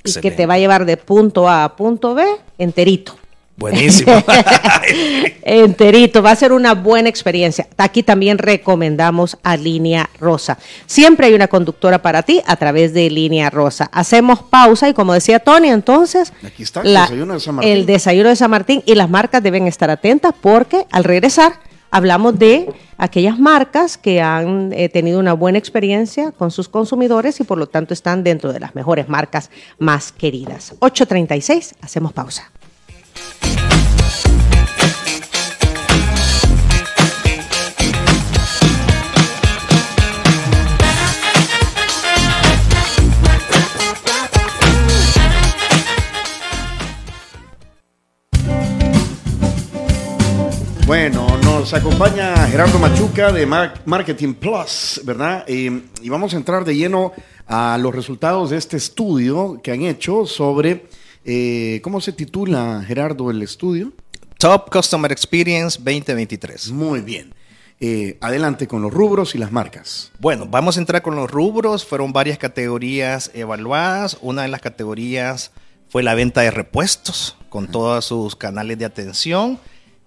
[0.05, 2.25] Y que te va a llevar de punto A a punto B
[2.59, 3.17] enterito.
[3.57, 4.13] Buenísimo.
[5.43, 7.67] Enterito, va a ser una buena experiencia.
[7.79, 10.59] Aquí también recomendamos a Línea Rosa.
[10.85, 13.89] Siempre hay una conductora para ti a través de Línea Rosa.
[13.93, 17.73] Hacemos pausa y como decía Tony, entonces Aquí está, el desayuno de San Martín.
[17.73, 21.55] el desayuno de San Martín y las marcas deben estar atentas porque al regresar
[21.91, 27.45] hablamos de aquellas marcas que han eh, tenido una buena experiencia con sus consumidores y
[27.45, 30.75] por lo tanto están dentro de las mejores marcas más queridas.
[30.81, 32.51] 8.36, hacemos pausa.
[50.87, 55.45] Bueno, nos acompaña Gerardo Machuca de Mar- Marketing Plus, ¿verdad?
[55.49, 57.13] Eh, y vamos a entrar de lleno
[57.49, 60.87] a los resultados de este estudio que han hecho sobre,
[61.25, 63.93] eh, ¿cómo se titula, Gerardo, el estudio?
[64.39, 66.71] Top Customer Experience 2023.
[66.71, 67.35] Muy bien.
[67.81, 70.13] Eh, adelante con los rubros y las marcas.
[70.21, 71.85] Bueno, vamos a entrar con los rubros.
[71.85, 74.19] Fueron varias categorías evaluadas.
[74.23, 75.51] Una de las categorías
[75.89, 79.59] fue la venta de repuestos con todos sus canales de atención.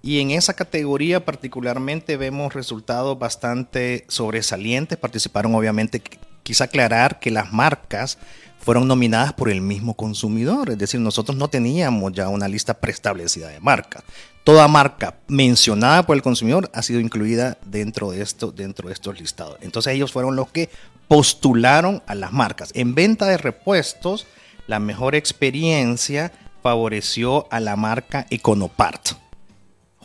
[0.01, 4.97] Y en esa categoría particularmente vemos resultados bastante sobresalientes.
[4.97, 8.17] Participaron obviamente, qu- quise aclarar que las marcas
[8.59, 10.69] fueron nominadas por el mismo consumidor.
[10.69, 14.03] Es decir, nosotros no teníamos ya una lista preestablecida de marcas.
[14.45, 19.19] Toda marca mencionada por el consumidor ha sido incluida dentro de, esto, dentro de estos
[19.19, 19.57] listados.
[19.61, 20.69] Entonces ellos fueron los que
[21.09, 22.71] postularon a las marcas.
[22.73, 24.27] En venta de repuestos,
[24.65, 26.31] la mejor experiencia
[26.63, 29.09] favoreció a la marca Econopart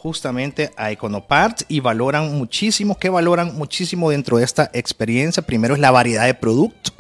[0.05, 5.43] justamente a Econoparts y valoran muchísimo, que valoran muchísimo dentro de esta experiencia.
[5.43, 6.91] Primero es la variedad de producto,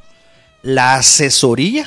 [0.62, 1.86] la asesoría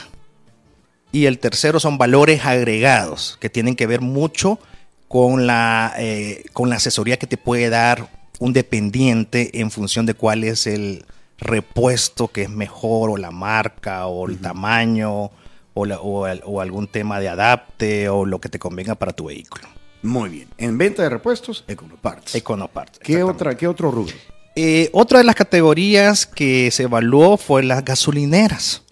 [1.11, 4.59] y el tercero son valores agregados que tienen que ver mucho
[5.07, 8.07] con la, eh, con la asesoría que te puede dar
[8.39, 11.03] un dependiente en función de cuál es el
[11.39, 15.31] repuesto que es mejor o la marca o el tamaño
[15.73, 19.25] o, la- o o algún tema de adapte o lo que te convenga para tu
[19.25, 19.67] vehículo.
[20.01, 20.47] Muy bien.
[20.57, 22.35] En venta de repuestos, Econoparts.
[22.35, 22.99] Econoparts.
[22.99, 24.13] ¿Qué, otra, ¿Qué otro rubro?
[24.55, 28.83] Eh, otra de las categorías que se evaluó fue las gasolineras.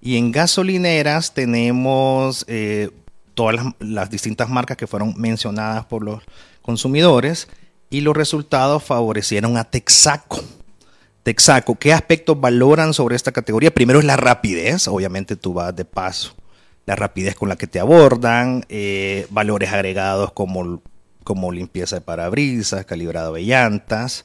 [0.00, 2.90] Y en gasolineras tenemos eh,
[3.34, 6.22] todas las, las distintas marcas que fueron mencionadas por los
[6.62, 7.48] consumidores
[7.90, 10.42] y los resultados favorecieron a Texaco.
[11.22, 13.74] Texaco, ¿qué aspectos valoran sobre esta categoría?
[13.74, 16.34] Primero es la rapidez, obviamente tú vas de paso.
[16.90, 20.82] La rapidez con la que te abordan, eh, valores agregados como,
[21.22, 24.24] como limpieza de parabrisas, calibrado de llantas,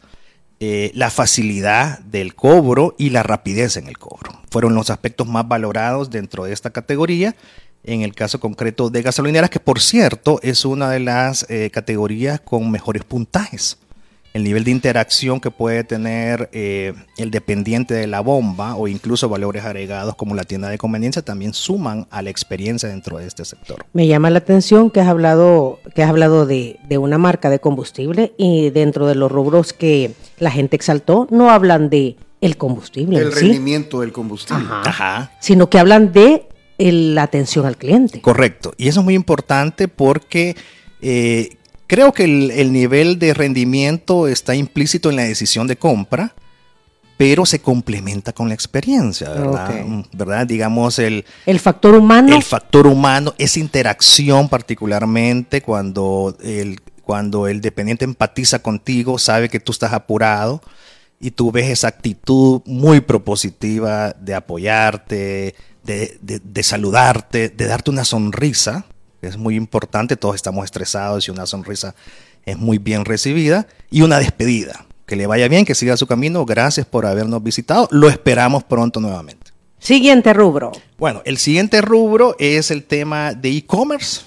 [0.60, 4.32] eh, la facilidad del cobro y la rapidez en el cobro.
[4.50, 7.36] Fueron los aspectos más valorados dentro de esta categoría.
[7.84, 12.40] En el caso concreto de gasolineras, que por cierto es una de las eh, categorías
[12.40, 13.78] con mejores puntajes.
[14.36, 19.30] El nivel de interacción que puede tener eh, el dependiente de la bomba o incluso
[19.30, 23.46] valores agregados como la tienda de conveniencia también suman a la experiencia dentro de este
[23.46, 23.86] sector.
[23.94, 27.60] Me llama la atención que has hablado, que has hablado de, de una marca de
[27.60, 33.20] combustible y dentro de los rubros que la gente exaltó no hablan de el combustible,
[33.20, 34.66] El sí, rendimiento del combustible.
[34.66, 34.82] Ajá.
[34.90, 35.32] Ajá.
[35.40, 38.20] sino que hablan de el- la atención al cliente.
[38.20, 38.74] Correcto.
[38.78, 40.58] Y eso es muy importante porque
[41.02, 41.56] eh,
[41.88, 46.34] creo que el, el nivel de rendimiento está implícito en la decisión de compra,
[47.18, 49.86] pero se complementa con la experiencia, ¿verdad?
[49.86, 50.46] Mm, ¿Verdad?
[50.48, 57.62] Digamos, el, El factor humano el factor humano, esa interacción particularmente cuando el, cuando el
[57.62, 60.62] dependiente empatiza contigo, sabe que tú estás apurado
[61.20, 67.92] y tú ves esa actitud muy propositiva de apoyarte, de, de- de saludarte, de darte
[67.92, 68.86] una sonrisa,
[69.28, 71.96] es muy importante, todos estamos estresados y una sonrisa
[72.46, 74.86] es muy bien recibida, y una despedida.
[75.06, 79.00] Que le vaya bien, que siga su camino, gracias por habernos visitado, lo esperamos pronto
[79.00, 79.52] nuevamente.
[79.80, 80.72] Siguiente rubro.
[80.98, 84.22] Bueno, el siguiente rubro es el tema de e-commerce.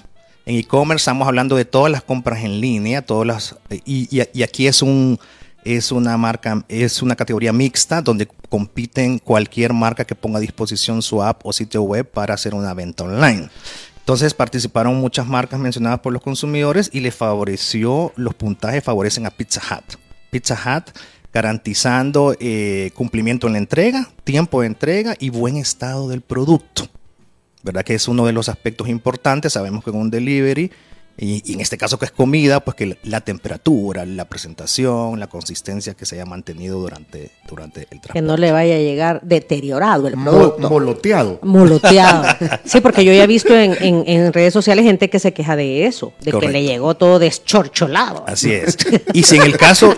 [0.46, 4.42] En e-commerce estamos hablando de todas las compras en línea, todas las y, y- y
[4.42, 5.18] aquí es un
[5.64, 11.02] es una marca es una categoría mixta donde compiten cualquier marca que ponga a disposición
[11.02, 13.50] su app o sitio web para hacer una venta online.
[14.08, 19.30] Entonces participaron muchas marcas mencionadas por los consumidores y les favoreció los puntajes favorecen a
[19.30, 19.96] Pizza Hut.
[20.30, 20.96] Pizza Hut
[21.30, 26.88] garantizando eh, cumplimiento en la entrega, tiempo de entrega y buen estado del producto.
[27.62, 27.84] ¿Verdad?
[27.84, 29.52] Que es uno de los aspectos importantes.
[29.52, 30.72] Sabemos que en un delivery,
[31.20, 35.26] y, y en este caso que es comida, pues que la, temperatura, la presentación, la
[35.26, 38.12] consistencia que se haya mantenido durante, durante el transporte.
[38.14, 40.70] Que no le vaya a llegar deteriorado el producto.
[40.70, 41.40] moloteado.
[41.42, 42.24] Moloteado.
[42.64, 45.56] Sí, porque yo ya he visto en, en- en redes sociales gente que se queja
[45.56, 46.40] de eso, de Correcto.
[46.40, 48.24] que le llegó todo deschorcholado.
[48.26, 48.76] Así es.
[49.12, 49.94] Y si en el caso,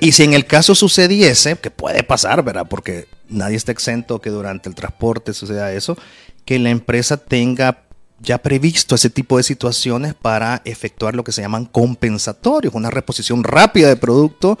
[0.00, 2.66] y si en el caso sucediese, que puede pasar, ¿verdad?
[2.68, 5.96] Porque nadie está exento que durante el transporte suceda eso,
[6.44, 7.85] que la empresa tenga
[8.20, 13.44] ya previsto ese tipo de situaciones para efectuar lo que se llaman compensatorios, una reposición
[13.44, 14.58] rápida de producto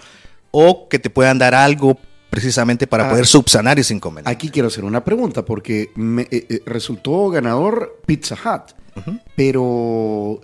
[0.50, 1.98] o que te puedan dar algo
[2.30, 3.10] precisamente para Ah.
[3.10, 4.30] poder subsanar ese inconveniente.
[4.30, 8.74] Aquí quiero hacer una pregunta porque me, eh, eh, resultó ganador Pizza Hut,
[9.34, 10.40] pero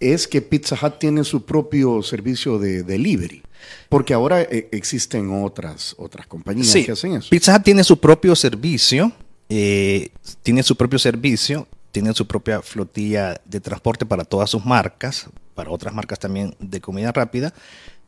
[0.00, 3.42] es que Pizza Hut tiene su propio servicio de delivery,
[3.88, 7.28] porque ahora eh, existen otras otras compañías Sí, que hacen eso.
[7.30, 9.12] Pizza Hut tiene su propio servicio,
[9.48, 10.10] eh,
[10.42, 15.70] tiene su propio servicio, tiene su propia flotilla de transporte para todas sus marcas, para
[15.70, 17.54] otras marcas también de comida rápida,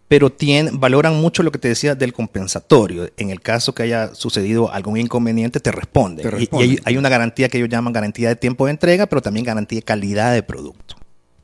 [0.08, 3.08] pero tienen, valoran mucho lo que te decía del compensatorio.
[3.16, 6.28] En el caso que haya sucedido algún inconveniente, te responden.
[6.28, 9.22] Te Y- hay, hay una garantía que ellos llaman garantía de tiempo de entrega, pero
[9.22, 10.96] también garantía de calidad de producto.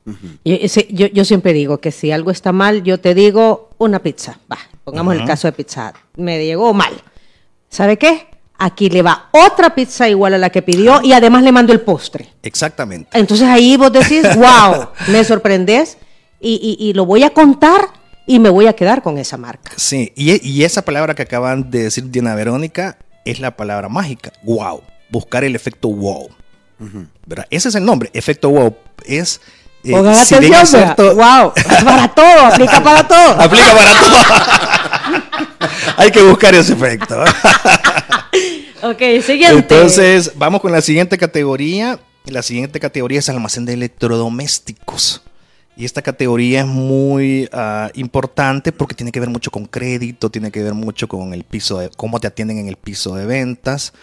[0.05, 3.99] Yo, ese- yo- yo siempre digo que si algo está mal, yo te digo una
[3.99, 4.37] pizza.
[4.51, 5.93] Va, pongamos el caso de Pizza.
[6.17, 6.91] Me llegó mal.
[7.69, 8.27] ¿Sabe qué?
[8.65, 11.81] Aquí le va otra pizza igual a la que pidió y además le mando el
[11.81, 12.29] postre.
[12.43, 13.09] Exactamente.
[13.17, 15.97] Entonces ahí vos decís, wow, me sorprendes
[16.39, 17.81] y, y- y lo voy a contar
[18.25, 19.71] y me voy a quedar con esa marca.
[19.75, 24.31] Sí, y, y esa palabra que acaban de decir Diana Verónica es la palabra mágica,
[24.43, 24.81] wow.
[25.09, 26.29] Buscar el efecto wow.
[27.25, 27.45] ¿Verdad?
[27.49, 28.75] Ese es el nombre, efecto wow.
[29.05, 29.41] Es.
[29.83, 31.51] eh, Pongan si atención, wow,
[31.83, 33.17] para todo, aplica para todo.
[33.41, 34.13] Aplica para todo.
[35.97, 37.23] Hay que buscar ese efecto.
[38.85, 39.59] Ok, siguiente.
[39.59, 42.01] Entonces, vamos con la siguiente categoría.
[42.25, 45.23] La siguiente categoría es almacén de electrodomésticos.
[45.77, 50.51] Y esta categoría es muy ah, importante porque tiene que ver mucho con crédito, tiene
[50.51, 53.93] que ver mucho con el piso de cómo te atienden en el piso de ventas.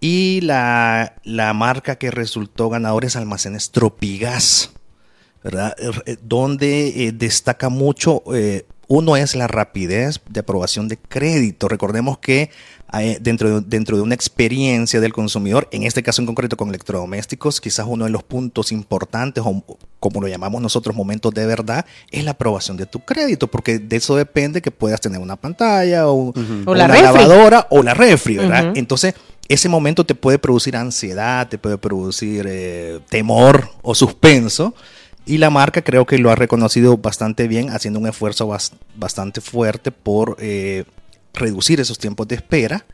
[0.00, 4.70] Y la, la marca que resultó ganadora es Almacenes Tropigas,
[5.42, 5.74] ¿verdad?
[6.06, 11.68] Eh, Donde eh, destaca mucho, eh, uno es la rapidez de aprobación de crédito.
[11.68, 12.50] Recordemos que
[12.94, 16.70] eh, dentro, de, dentro de una experiencia del consumidor, en este caso en concreto con
[16.70, 19.62] electrodomésticos, quizás uno de los puntos importantes, o
[20.00, 23.96] como lo llamamos nosotros, momentos de verdad, es la aprobación de tu crédito, porque de
[23.96, 26.34] eso depende que puedas tener una pantalla o, O
[26.64, 27.02] o la una refri.
[27.02, 28.38] lavadora o la refri.
[28.74, 29.14] Entonces,
[29.48, 34.74] ese momento te puede producir ansiedad, te puede producir eh, temor o suspenso.
[35.28, 39.40] Y la marca creo que lo ha reconocido bastante bien, haciendo un esfuerzo bas- bastante
[39.40, 40.84] fuerte por eh,
[41.34, 42.86] reducir esos tiempos de espera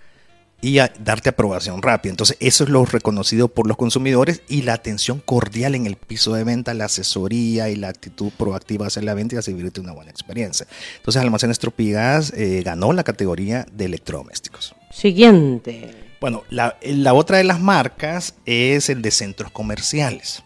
[0.60, 2.10] y a- darte aprobación rápida.
[2.10, 6.34] Entonces, eso es lo reconocido por los consumidores y la atención cordial en el piso
[6.34, 10.10] de venta, la asesoría y la actitud proactiva hacia la venta y asegurarte una buena
[10.10, 10.66] experiencia.
[10.96, 14.74] Entonces, Almacenes Tropigas eh, ganó la categoría de electrodomésticos.
[14.90, 15.94] Siguiente.
[16.20, 20.42] Bueno, la, la otra de las marcas es el de centros comerciales.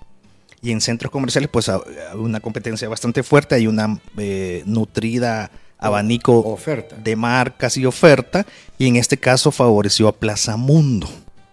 [0.61, 1.81] Y en centros comerciales, pues hay
[2.15, 6.97] una competencia bastante fuerte, hay una eh, nutrida abanico Oferta.
[6.97, 8.45] de marcas y oferta,
[8.79, 11.09] y en este caso favoreció a Plaza Mundo.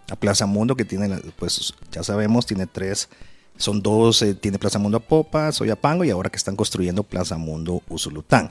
[0.09, 3.09] A Plaza Mundo que tiene, pues ya sabemos, tiene tres,
[3.57, 7.83] son dos, eh, tiene Plaza Mundo Apopa, Soyapango, y ahora que están construyendo Plaza Mundo
[7.87, 8.49] Usulután.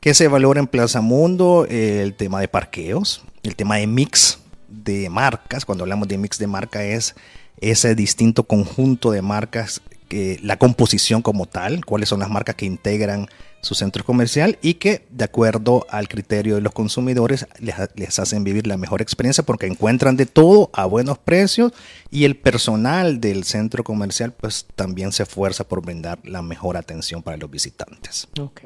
[0.00, 1.66] ¿Qué se valora en Plaza Mundo?
[1.68, 4.38] Eh, el tema de parqueos, el tema de mix
[4.68, 5.64] de marcas.
[5.64, 7.16] Cuando hablamos de mix de marca es
[7.60, 12.66] ese distinto conjunto de marcas, que la composición como tal, cuáles son las marcas que
[12.66, 13.28] integran
[13.62, 18.66] su centro comercial y que de acuerdo al criterio de los consumidores les hacen vivir
[18.66, 21.72] la mejor experiencia porque encuentran de todo a buenos precios
[22.10, 27.22] y el personal del centro comercial pues también se esfuerza por brindar la mejor atención
[27.22, 28.28] para los visitantes.
[28.38, 28.60] Ok.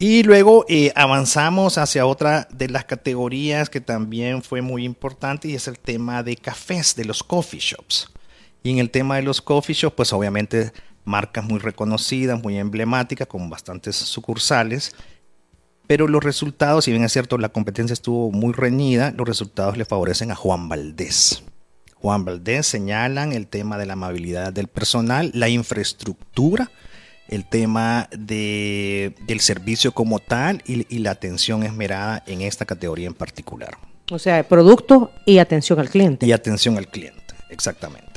[0.00, 5.54] Y luego eh, avanzamos hacia otra de las categorías que también fue muy importante y
[5.54, 8.08] es el tema de cafés, de los coffee shops.
[8.62, 10.72] Y en el tema de los coffee shops, pues obviamente
[11.04, 14.94] marcas muy reconocidas, muy emblemáticas, con bastantes sucursales.
[15.86, 19.86] Pero los resultados, si bien es cierto, la competencia estuvo muy reñida, los resultados le
[19.86, 21.42] favorecen a Juan Valdés.
[21.94, 26.70] Juan Valdés señalan el tema de la amabilidad del personal, la infraestructura,
[27.28, 33.06] el tema de, del servicio como tal y, y la atención esmerada en esta categoría
[33.06, 33.78] en particular.
[34.10, 36.26] O sea, producto y atención al cliente.
[36.26, 38.07] Y atención al cliente, exactamente.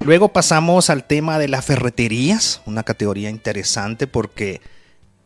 [0.00, 4.60] Luego pasamos al tema de las ferreterías, una categoría interesante porque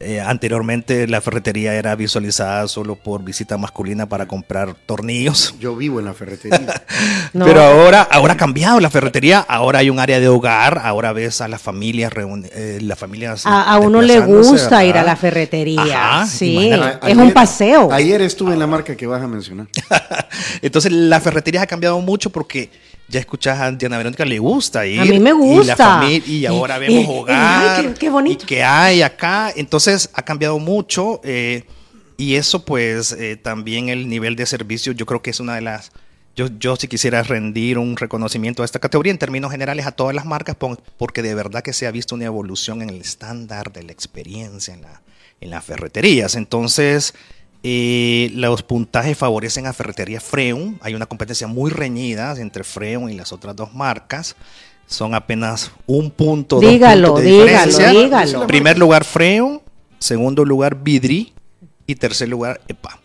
[0.01, 5.57] eh, anteriormente la ferretería era visualizada solo por visita masculina para comprar tornillos.
[5.61, 6.83] Yo vivo en la ferretería.
[7.35, 7.45] No.
[7.45, 11.43] Pero ahora, ahora ha cambiado la ferretería, ahora hay un área de hogar, ahora ves
[11.43, 15.83] a las familias, eh, las familias A, a uno le gusta ir a la ferretería.
[15.83, 16.71] Ajá, sí,
[17.07, 17.93] es un paseo.
[17.93, 19.67] Ayer estuve en la marca que vas a mencionar.
[20.63, 22.71] Entonces la ferretería ha cambiado mucho porque
[23.09, 25.01] ya escuchas a Diana Verónica, le gusta ir.
[25.01, 26.03] A mí me Y, la gusta.
[26.11, 27.79] y ahora vemos hogar.
[27.79, 28.45] ay, qué- qué bonito.
[28.45, 29.51] Y que hay acá.
[29.57, 31.21] Entonces ha cambiado mucho.
[31.25, 31.65] eh,
[32.17, 35.61] y eso pues eh, también el nivel de servicio yo creo que es una de
[35.61, 35.93] las...
[36.35, 40.15] Yo, yo si quisiera rendir un reconocimiento a esta categoría en términos generales a todas
[40.15, 40.57] las marcas
[40.97, 44.75] porque de verdad que se ha visto una evolución en el estándar de la experiencia
[44.75, 45.01] en, la,
[45.41, 46.35] en las ferreterías.
[46.35, 47.15] Entonces...
[47.63, 50.79] Eh, los puntajes favorecen a Ferretería Freun.
[50.81, 54.37] Hay una competencia muy reñida entre Freun y las otras dos marcas.
[54.87, 56.61] Son apenas un punto.
[56.61, 57.91] dos Dígalo, puntos de dígalo, diferencia.
[57.91, 58.47] dígalo.
[58.47, 59.61] Primer lugar Freun,
[59.99, 61.33] segundo lugar Vidri
[61.87, 62.99] y tercer lugar EPA.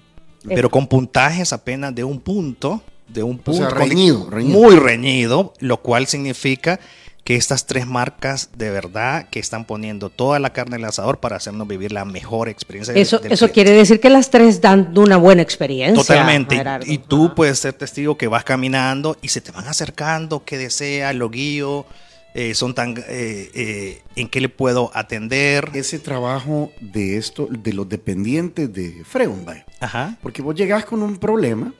[0.45, 3.53] Pero con puntajes apenas de un punto, de un O punto.
[3.59, 4.59] sea, con- reñido, reñido.
[4.59, 6.79] Muy reñido, lo cual significa
[7.23, 11.37] que estas tres marcas de verdad que están poniendo toda la carne al asador para
[11.37, 12.93] hacernos vivir la mejor experiencia.
[12.95, 16.03] Eso, del eso quiere decir que las tres dan una buena experiencia.
[16.03, 16.55] Totalmente.
[16.55, 16.91] Gerardo.
[16.91, 21.13] Y tú puedes ser testigo que vas caminando y se te van acercando, qué desea,
[21.13, 21.85] lo guío,
[22.33, 25.69] eh, son tan, eh, eh, en qué le puedo atender.
[25.73, 29.65] Ese trabajo de esto, de los dependientes de Freun, vaya.
[29.79, 30.17] Ajá.
[30.21, 31.73] Porque vos llegás con un problema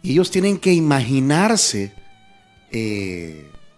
[0.00, 1.92] y ellos tienen que imaginarse.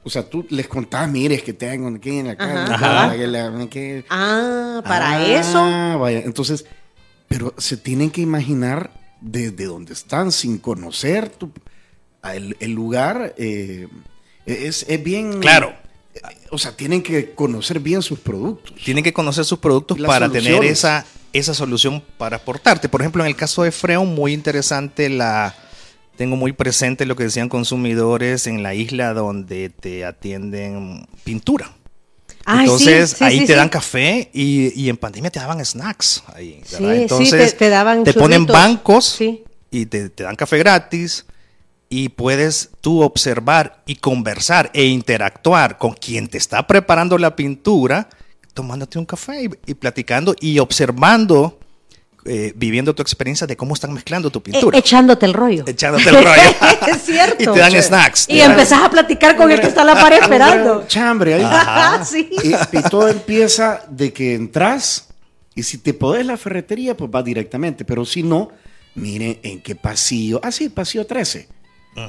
[0.02, 2.74] Eh, o sea, tú les contás, mire, es que tengo aquí en la casa.
[2.74, 3.16] Ajá.
[3.16, 5.98] que la- que- Ah, para Ah, eso.
[5.98, 6.64] Vaya, entonces,
[7.28, 8.90] pero se tienen que imaginar
[9.20, 11.52] desde donde están sin conocer tu-
[12.24, 13.34] el, el lugar.
[13.38, 13.88] eh,
[14.46, 15.40] es, es bien.
[15.40, 15.72] Claro.
[16.50, 18.74] O sea, tienen que conocer bien sus productos.
[18.84, 22.88] Tienen que conocer sus productos Las para tener esa, esa solución para aportarte.
[22.88, 25.54] Por ejemplo, en el caso de Freon, muy interesante la...
[26.16, 31.72] Tengo muy presente lo que decían consumidores en la isla donde te atienden pintura.
[32.44, 35.64] Ay, Entonces sí, sí, ahí sí, te dan café y, y en pandemia te daban
[35.64, 36.60] snacks ahí.
[36.64, 36.94] Sí, ¿verdad?
[36.96, 38.52] sí, Entonces te- te daban ponen churritos.
[38.52, 39.14] bancos
[39.70, 41.24] y te, te dan café gratis
[41.88, 48.08] y puedes tú observar y conversar e interactuar con quien te está preparando la pintura,
[48.54, 51.58] tomándote un café y, y platicando y observando,
[52.24, 54.78] eh, viviendo tu experiencia de cómo están mezclando tu E- pintura.
[54.78, 55.64] echándote el rollo.
[55.66, 56.42] Echándote el rollo.
[56.88, 57.36] es cierto.
[57.42, 58.26] Y te dan snacks.
[58.28, 60.84] Y dan- empezás a platicar con el que está en la pared esperando.
[60.86, 62.04] Chambre ahí.
[62.04, 62.30] sí.
[62.42, 65.08] Y, y todo empieza de que entras
[65.54, 67.84] y si te podés la ferretería, pues vas directamente.
[67.84, 68.50] Pero si no,
[68.94, 70.40] miren en qué pasillo.
[70.42, 71.48] Ah, sí, pasillo 13.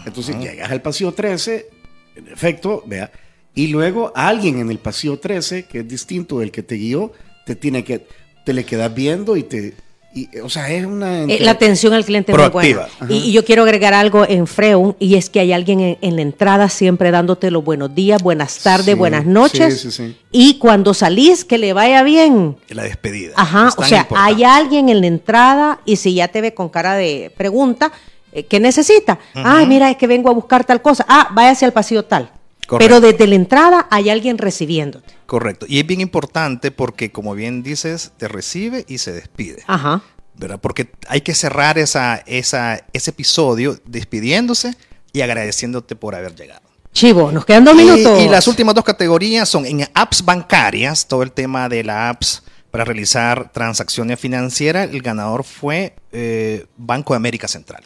[0.05, 1.67] Entonces llegas al pasillo 13,
[2.15, 3.11] en efecto, vea.
[3.55, 7.11] Y luego alguien en el pasillo 13, que es distinto del que te guió,
[7.45, 8.07] te tiene que,
[8.45, 9.73] te le quedas viendo y te.
[10.15, 11.23] Y, o sea, es una.
[11.23, 12.87] Eh, la atención al cliente es muy Proactiva.
[12.99, 13.13] buena.
[13.13, 16.15] Y, y yo quiero agregar algo en Freun, y es que hay alguien en, en
[16.15, 19.81] la entrada siempre dándote los buenos días, buenas tardes, Sí, buenas noches.
[19.81, 20.17] sí, sí, sí.
[20.31, 22.55] Y cuando salís, que le vaya bien.
[22.69, 23.33] La despedida.
[23.35, 24.33] Ajá, o sea, importante.
[24.35, 27.91] hay alguien en la entrada y si ya te ve con cara de pregunta,
[28.31, 29.19] eh, ¿qué necesita?
[29.33, 31.05] Ay, mira, es que vengo a buscar tal cosa.
[31.07, 32.31] Ah, váyase al pasillo tal.
[32.67, 32.77] Correcto.
[32.79, 35.13] Pero desde la entrada hay alguien recibiéndote.
[35.25, 35.65] Correcto.
[35.67, 39.63] Y es bien importante porque, como bien dices, te recibe y se despide.
[39.67, 40.01] Ajá.
[40.35, 40.59] ¿verdad?
[40.59, 44.75] Porque hay que cerrar esa, esa, ese episodio despidiéndose
[45.11, 46.61] y agradeciéndote por haber llegado.
[46.91, 48.21] Chivo, nos quedan dos minutos.
[48.21, 52.43] Y, las últimas dos categorías son en apps bancarias, todo el tema de la apps
[52.69, 54.89] para realizar transacciones financieras.
[54.91, 57.83] El ganador fue eh, Banco de América Central.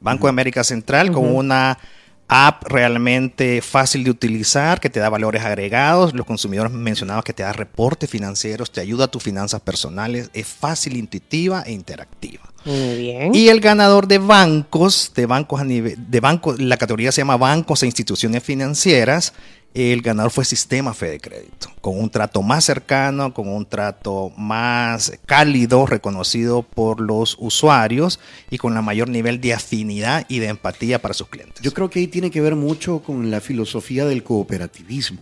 [0.00, 1.78] Banco de América Central con una
[2.28, 6.14] app realmente fácil de utilizar, que te da valores agregados.
[6.14, 10.30] Los consumidores mencionaban que te da reportes financieros, te ayuda a tus finanzas personales.
[10.34, 12.42] Es fácil, intuitiva e interactiva.
[12.64, 13.34] Muy bien.
[13.34, 17.36] Y el ganador de bancos, de bancos a nivel, de bancos, la categoría se llama
[17.36, 19.32] bancos e instituciones financieras.
[19.74, 25.12] El ganador fue Sistema Fede Crédito, con un trato más cercano, con un trato más
[25.26, 28.18] cálido, reconocido por los usuarios
[28.50, 31.60] y con la mayor nivel de afinidad y de empatía para sus clientes.
[31.62, 35.20] Yo creo que ahí tiene que ver mucho con la filosofía del cooperativismo.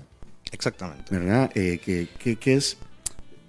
[0.52, 1.04] Exactamente.
[1.14, 1.50] ¿verdad?
[1.54, 2.78] Eh, que, que- que es,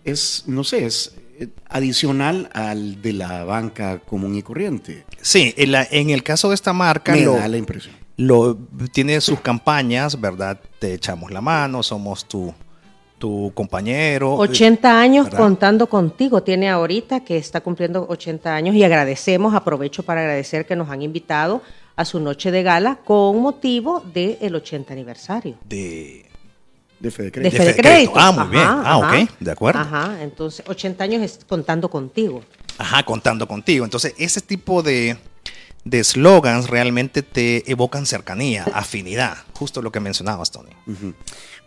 [0.03, 5.05] es, no sé, es eh, adicional al de la banca común y corriente.
[5.21, 7.95] Sí, en, la- en el caso de esta marca, Me lo, da la impresión.
[8.17, 8.57] Lo
[8.91, 10.59] tiene sus campañas, ¿verdad?
[10.79, 12.53] Te echamos la mano, somos tu,
[13.19, 14.35] tu compañero.
[14.35, 15.39] 80 años ¿verdad?
[15.39, 20.75] contando contigo tiene ahorita que está cumpliendo 80 años y agradecemos, aprovecho para agradecer que
[20.75, 21.61] nos han invitado
[21.95, 25.55] a su noche de gala con motivo del 80 aniversario.
[25.63, 26.25] de
[26.99, 27.57] De Fede De Crédito.
[27.57, 28.13] Fede Fede Crédito.
[28.13, 28.19] Crédito.
[28.19, 28.65] Ah, muy bien.
[28.67, 29.79] Ah, ok, de acuerdo.
[29.79, 32.41] Ajá, entonces 80 años es contando contigo.
[32.79, 33.85] Ajá, contando contigo.
[33.85, 35.17] Entonces, ese tipo de
[35.89, 40.71] de slogans realmente te evocan cercanía, afinidad, justo lo que mencionabas, Tony.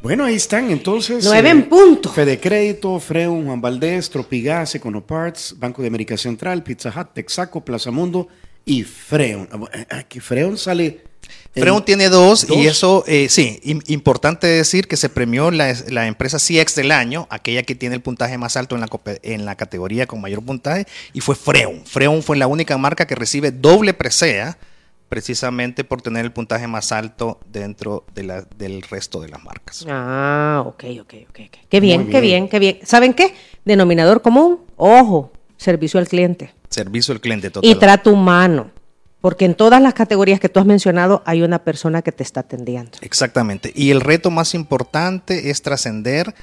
[0.03, 1.25] Bueno, ahí están entonces.
[1.25, 2.11] Nueve en punto.
[2.11, 7.91] Fede Crédito, Freun, Juan Valdés, Tropigas, Econoparts, Banco de América Central, Pizza Hut, Texaco, Plaza
[7.91, 8.29] Mundo
[8.65, 9.49] y Freun.
[9.53, 11.10] Ah, bueno, ah, Que Freun sale.
[11.55, 12.57] Freun tiene dos, dos.
[12.57, 16.93] y eso, eh, sí, im- importante decir que se premió la, la empresa CX del
[16.93, 18.89] año, aquella que tiene el puntaje más alto en la,
[19.23, 21.85] en la categoría con mayor puntaje, y fue Freun.
[21.87, 24.59] Freun fue la única marca que recibe doble presea,
[25.09, 29.85] precisamente por tener el puntaje más alto dentro de la- del resto de las marcas.
[29.89, 31.41] Ah, ok, ok, ok.
[31.69, 32.45] Qué bien, Muy qué bien.
[32.45, 32.79] bien, qué bien.
[32.85, 33.35] ¿Saben qué?
[33.65, 36.55] Denominador común, ojo, servicio al cliente.
[36.69, 37.79] Servicio al cliente Y total.
[37.81, 38.71] trato humano.
[39.21, 42.41] Porque en todas las categorías que tú has mencionado hay una persona que te está
[42.41, 42.93] atendiendo.
[43.03, 43.73] Exactamente.
[43.75, 46.35] Y el reto más importante es trascender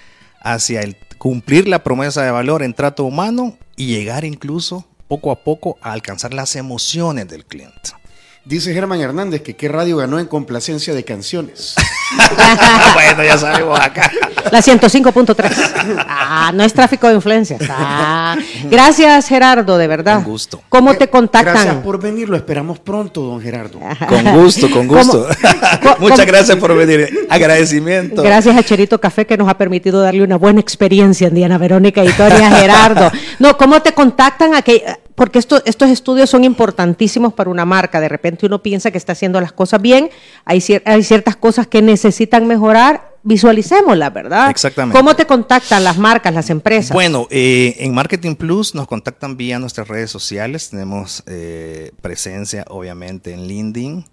[0.41, 5.43] hacia el cumplir la promesa de valor en trato humano y llegar incluso poco a
[5.43, 7.91] poco a alcanzar las emociones del cliente.
[8.45, 11.75] Dice Germán Hernández que qué radio ganó en complacencia de canciones.
[12.93, 14.12] bueno, ya sabemos acá.
[14.51, 16.05] La 105.3.
[16.08, 17.62] Ah, no es tráfico de influencias.
[17.70, 18.38] Ah,
[18.70, 20.16] gracias, Gerardo, de verdad.
[20.16, 20.62] Con gusto.
[20.70, 21.53] ¿Cómo te contactan?
[21.53, 23.80] Gracias por venir, lo esperamos pronto, don Gerardo.
[24.08, 25.28] Con gusto, con gusto.
[25.84, 27.28] ¿Cómo- Muchas cómo- gracias por venir.
[27.30, 28.24] Agradecimiento.
[28.24, 32.03] Gracias a Cherito Café que nos ha permitido darle una buena experiencia en Diana Verónica
[32.03, 33.12] y Tony a Gerardo.
[33.39, 34.55] No, ¿cómo te contactan?
[34.55, 34.84] A que,
[35.16, 37.99] porque esto- estos estudios son importantísimos para una marca.
[37.99, 40.10] De repente uno piensa que está haciendo las cosas bien,
[40.45, 41.97] hay, cier- hay ciertas cosas que necesitan
[42.45, 44.50] mejorar, visualicémoslas, ¿verdad?
[44.50, 44.98] Exactamente.
[44.98, 46.93] ¿Cómo te contactan las marcas, las empresas?
[46.93, 50.70] Bueno, eh, en Marketing Plus nos contactan vía nuestras redes sociales.
[50.70, 54.06] Tenemos eh, presencia, obviamente, en LinkedIn.